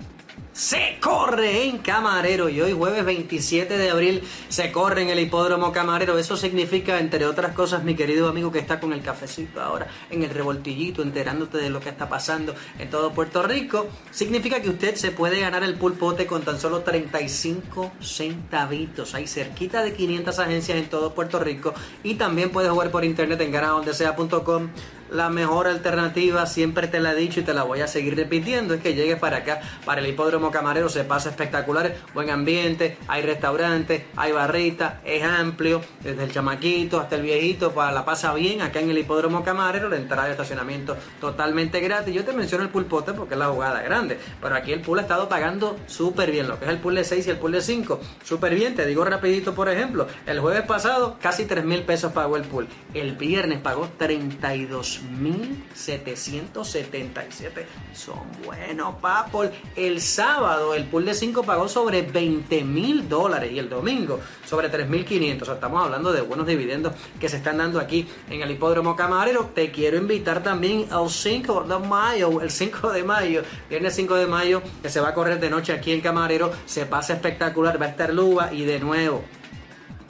se 0.61 0.99
corre 1.01 1.63
en 1.63 1.79
Camarero 1.79 2.47
y 2.47 2.61
hoy 2.61 2.71
jueves 2.71 3.03
27 3.03 3.79
de 3.79 3.89
abril 3.89 4.21
se 4.47 4.71
corre 4.71 5.01
en 5.01 5.09
el 5.09 5.19
hipódromo 5.19 5.71
Camarero. 5.71 6.19
Eso 6.19 6.37
significa, 6.37 6.99
entre 6.99 7.25
otras 7.25 7.55
cosas, 7.55 7.83
mi 7.83 7.95
querido 7.95 8.29
amigo 8.29 8.51
que 8.51 8.59
está 8.59 8.79
con 8.79 8.93
el 8.93 9.01
cafecito 9.01 9.59
ahora 9.59 9.87
en 10.11 10.21
el 10.21 10.29
revoltillito, 10.29 11.01
enterándote 11.01 11.57
de 11.57 11.71
lo 11.71 11.79
que 11.79 11.89
está 11.89 12.07
pasando 12.07 12.53
en 12.77 12.91
todo 12.91 13.11
Puerto 13.11 13.41
Rico, 13.41 13.87
significa 14.11 14.61
que 14.61 14.69
usted 14.69 14.93
se 14.93 15.09
puede 15.09 15.39
ganar 15.39 15.63
el 15.63 15.73
pulpote 15.73 16.27
con 16.27 16.43
tan 16.43 16.59
solo 16.59 16.81
35 16.81 17.93
centavitos. 17.99 19.15
Hay 19.15 19.25
cerquita 19.25 19.81
de 19.81 19.95
500 19.95 20.37
agencias 20.37 20.77
en 20.77 20.87
todo 20.91 21.15
Puerto 21.15 21.39
Rico 21.39 21.73
y 22.03 22.13
también 22.13 22.51
puedes 22.51 22.69
jugar 22.69 22.91
por 22.91 23.03
internet 23.03 23.41
en 23.41 23.51
ganadondesea.com 23.51 24.69
la 25.11 25.29
mejor 25.29 25.67
alternativa, 25.67 26.45
siempre 26.45 26.87
te 26.87 26.99
la 26.99 27.11
he 27.11 27.15
dicho 27.15 27.41
y 27.41 27.43
te 27.43 27.53
la 27.53 27.63
voy 27.63 27.81
a 27.81 27.87
seguir 27.87 28.15
repitiendo, 28.15 28.73
es 28.73 28.81
que 28.81 28.95
llegues 28.95 29.19
para 29.19 29.37
acá, 29.37 29.59
para 29.85 30.01
el 30.01 30.07
hipódromo 30.07 30.51
camarero, 30.51 30.89
se 30.89 31.03
pasa 31.03 31.29
espectacular, 31.29 31.95
buen 32.13 32.29
ambiente, 32.29 32.97
hay 33.07 33.21
restaurantes, 33.21 34.03
hay 34.15 34.31
barrita, 34.31 35.01
es 35.03 35.21
amplio, 35.23 35.81
desde 36.01 36.23
el 36.23 36.31
chamaquito 36.31 36.99
hasta 36.99 37.17
el 37.17 37.23
viejito, 37.23 37.73
para 37.73 37.91
la 37.91 38.05
pasa 38.05 38.33
bien 38.33 38.61
acá 38.61 38.79
en 38.79 38.89
el 38.89 38.97
hipódromo 38.97 39.43
camarero, 39.43 39.89
la 39.89 39.97
entrada 39.97 40.25
de 40.25 40.31
estacionamiento 40.31 40.95
totalmente 41.19 41.81
gratis. 41.81 42.13
Yo 42.13 42.23
te 42.23 42.33
menciono 42.33 42.63
el 42.63 42.69
pulpote 42.69 43.13
porque 43.13 43.33
es 43.33 43.39
la 43.39 43.47
jugada 43.47 43.81
grande, 43.81 44.17
pero 44.41 44.55
aquí 44.55 44.71
el 44.71 44.81
pool 44.81 44.99
ha 44.99 45.01
estado 45.03 45.27
pagando 45.27 45.77
súper 45.87 46.31
bien, 46.31 46.47
lo 46.47 46.57
que 46.57 46.65
es 46.65 46.71
el 46.71 46.77
pool 46.77 46.95
de 46.95 47.03
6 47.03 47.27
y 47.27 47.29
el 47.29 47.37
pool 47.37 47.51
de 47.51 47.61
5, 47.61 47.99
súper 48.23 48.55
bien, 48.55 48.75
te 48.75 48.85
digo 48.85 49.03
rapidito 49.03 49.53
por 49.53 49.67
ejemplo, 49.67 50.07
el 50.25 50.39
jueves 50.39 50.63
pasado 50.63 51.17
casi 51.21 51.45
3 51.45 51.65
mil 51.65 51.83
pesos 51.83 52.13
pagó 52.13 52.37
el 52.37 52.43
pool, 52.43 52.67
el 52.93 53.17
viernes 53.17 53.59
pagó 53.59 53.89
32 53.97 55.00
1777. 55.03 57.67
Son 57.93 58.19
buenos, 58.45 58.95
papol. 58.95 59.51
El 59.75 59.99
sábado 60.01 60.73
el 60.73 60.85
pool 60.85 61.03
de 61.05 61.13
5 61.13 61.43
pagó 61.43 61.67
sobre 61.67 62.01
20 62.01 62.63
mil 62.63 63.09
dólares 63.09 63.51
y 63.51 63.59
el 63.59 63.69
domingo 63.69 64.19
sobre 64.45 64.71
3.500. 64.71 65.41
O 65.41 65.45
sea, 65.45 65.55
estamos 65.55 65.83
hablando 65.83 66.13
de 66.13 66.21
buenos 66.21 66.47
dividendos 66.47 66.93
que 67.19 67.27
se 67.29 67.37
están 67.37 67.57
dando 67.57 67.79
aquí 67.79 68.07
en 68.29 68.41
el 68.41 68.51
hipódromo 68.51 68.95
camarero. 68.95 69.51
Te 69.53 69.71
quiero 69.71 69.97
invitar 69.97 70.43
también 70.43 70.87
al 70.91 71.09
5 71.09 71.63
de 71.63 71.79
mayo, 71.79 72.41
el 72.41 72.51
5 72.51 72.91
de 72.91 73.03
mayo, 73.03 73.41
viernes 73.69 73.95
5 73.95 74.15
de 74.15 74.27
mayo, 74.27 74.61
que 74.81 74.89
se 74.89 74.99
va 74.99 75.09
a 75.09 75.13
correr 75.13 75.39
de 75.39 75.49
noche 75.49 75.73
aquí 75.73 75.91
en 75.91 76.01
camarero. 76.01 76.51
Se 76.65 76.85
pasa 76.85 77.13
espectacular, 77.13 77.81
va 77.81 77.87
a 77.87 77.89
estar 77.89 78.13
Luba 78.13 78.53
y 78.53 78.65
de 78.65 78.79
nuevo 78.79 79.23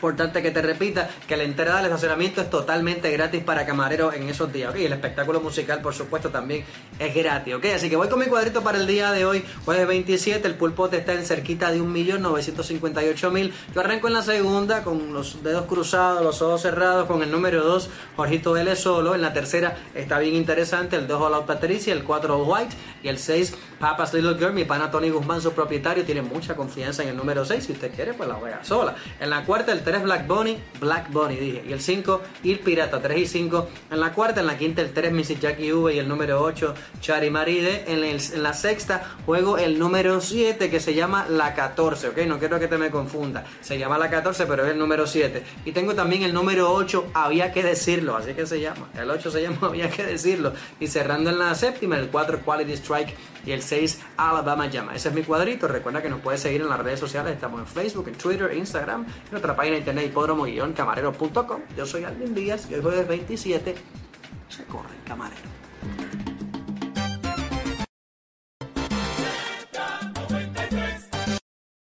importante 0.02 0.42
que 0.42 0.50
te 0.50 0.64
repita 0.64 1.08
que 1.28 1.38
la 1.38 1.44
entrada 1.44 1.78
del 1.78 1.86
estacionamiento 1.86 2.42
es 2.42 2.50
totalmente 2.50 3.12
gratis 3.12 3.44
para 3.44 3.68
camareros 3.68 4.16
en 4.16 4.28
esos 4.30 4.52
días. 4.52 4.76
Y 4.76 4.86
el 4.86 4.94
espectáculo 4.94 5.40
musical, 5.42 5.80
por 5.80 5.94
supuesto, 5.94 6.30
también 6.30 6.66
es 6.98 7.14
gratis. 7.14 7.54
¿ok? 7.54 7.66
Así 7.76 7.88
que 7.88 7.96
voy 7.96 8.10
con 8.10 8.18
mi 8.18 8.26
cuadrito 8.26 8.64
para 8.64 8.80
el 8.80 8.88
día 8.88 9.12
de 9.12 9.26
hoy, 9.26 9.46
jueves 9.64 9.88
27. 9.88 10.48
El 10.48 10.56
pulpote 10.56 10.98
está 10.98 11.14
en 11.14 11.24
cerquita 11.24 11.72
de 11.72 11.80
1.958.000. 11.80 13.52
Yo 13.76 13.82
arranco 13.82 14.08
en 14.08 14.14
la 14.14 14.24
segunda 14.24 14.84
con 14.84 15.14
los 15.14 15.44
dedos 15.44 15.66
cruzados, 15.68 16.24
los 16.24 16.42
ojos 16.42 16.64
cerrados, 16.64 17.06
con 17.06 17.22
el 17.22 17.30
número 17.30 17.64
2, 17.64 17.90
Jorgito 18.16 18.58
L. 18.58 18.76
Solo. 18.76 19.14
En 19.14 19.22
la 19.22 19.34
tercera 19.34 19.78
está 19.94 20.18
bien 20.18 20.34
interesante, 20.34 20.96
el 20.96 21.08
2 21.08 21.22
All 21.22 21.46
Patricia, 21.46 21.94
el 21.94 22.04
4 22.04 22.40
All 22.40 22.50
White 22.50 22.76
y 23.04 23.08
el 23.08 23.20
6 23.20 23.56
Papa's 23.80 24.16
Little 24.16 24.34
Girl. 24.34 24.54
Mi 24.54 24.64
pana 24.64 24.90
Tony 24.90 25.12
Guzmán, 25.12 25.42
su 25.42 25.52
propietario, 25.52 26.04
tiene 26.04 26.24
mucha 26.24 26.56
confianza 26.56 27.04
en 27.04 27.10
el 27.10 27.18
número 27.18 27.46
6. 27.46 27.64
Si 27.64 27.72
usted 27.74 27.94
quiere, 27.94 28.16
pues 28.16 28.28
la 28.28 28.36
juega 28.36 28.64
sola. 28.64 28.96
En 29.20 29.30
la 29.30 29.46
cuarta, 29.46 29.72
el 29.72 29.84
3 29.84 29.91
Black 30.00 30.28
Bunny, 30.28 30.58
Black 30.80 31.12
Bunny 31.12 31.36
dije. 31.36 31.64
Y 31.68 31.74
el 31.74 31.82
5, 31.82 32.22
Il 32.44 32.60
Pirata, 32.60 33.02
3 33.02 33.20
y 33.20 33.28
5. 33.28 33.68
En 33.92 34.00
la 34.00 34.14
cuarta, 34.14 34.42
en 34.42 34.48
la 34.48 34.58
quinta, 34.58 34.82
el 34.82 34.94
3 34.94 35.12
Missy 35.12 35.38
Jackie 35.40 35.72
V 35.74 35.94
y 35.94 36.00
el 36.00 36.08
número 36.08 36.42
8 36.42 36.74
Chari 37.02 37.30
Maride. 37.30 37.86
En, 37.88 38.04
en 38.04 38.44
la 38.44 38.54
sexta 38.54 39.16
juego 39.26 39.58
el 39.58 39.80
número 39.80 40.22
7 40.22 40.70
que 40.70 40.80
se 40.80 40.94
llama 40.94 41.26
la 41.30 41.54
14, 41.54 42.10
¿ok? 42.10 42.18
No 42.28 42.40
quiero 42.40 42.60
que 42.60 42.68
te 42.68 42.78
me 42.78 42.90
confunda. 42.90 43.46
Se 43.62 43.78
llama 43.78 43.98
la 43.98 44.10
14, 44.10 44.46
pero 44.46 44.66
es 44.66 44.72
el 44.72 44.80
número 44.80 45.08
7. 45.08 45.44
Y 45.66 45.72
tengo 45.72 45.94
también 45.94 46.24
el 46.24 46.34
número 46.34 46.72
8, 46.74 47.12
había 47.14 47.52
que 47.52 47.64
decirlo, 47.64 48.16
así 48.16 48.34
que 48.34 48.46
se 48.46 48.60
llama. 48.60 48.90
El 48.98 49.10
8 49.10 49.32
se 49.32 49.42
llama, 49.42 49.58
había 49.62 49.90
que 49.90 50.04
decirlo. 50.04 50.54
Y 50.80 50.88
cerrando 50.88 51.30
en 51.30 51.40
la 51.40 51.54
séptima, 51.56 51.98
el 51.98 52.08
4 52.08 52.42
Quality 52.44 52.74
Strike 52.74 53.16
y 53.46 53.52
el 53.52 53.62
6 53.62 54.00
Alabama 54.18 54.68
Llama. 54.68 54.96
Ese 54.96 55.10
es 55.10 55.16
mi 55.16 55.24
cuadrito. 55.24 55.68
Recuerda 55.68 56.02
que 56.02 56.10
nos 56.10 56.22
puedes 56.22 56.42
seguir 56.42 56.62
en 56.62 56.70
las 56.70 56.80
redes 56.80 57.00
sociales. 57.00 57.34
Estamos 57.34 57.60
en 57.60 57.68
Facebook, 57.68 58.08
en 58.08 58.16
Twitter, 58.16 58.54
Instagram, 58.56 59.02
en 59.02 59.32
nuestra 59.32 59.56
página 59.56 59.74
de 59.74 59.80
internet 59.80 60.06
hipódromo-camarero.com. 60.12 61.62
Yo 61.78 61.86
soy 61.86 62.04
Alvin 62.04 62.34
Díaz 62.34 62.68
y 62.70 62.76
hoy 62.76 62.82
jueves 62.82 63.08
27 63.08 63.76
se 64.50 64.64
corre 64.66 64.96
camarero. 65.06 65.51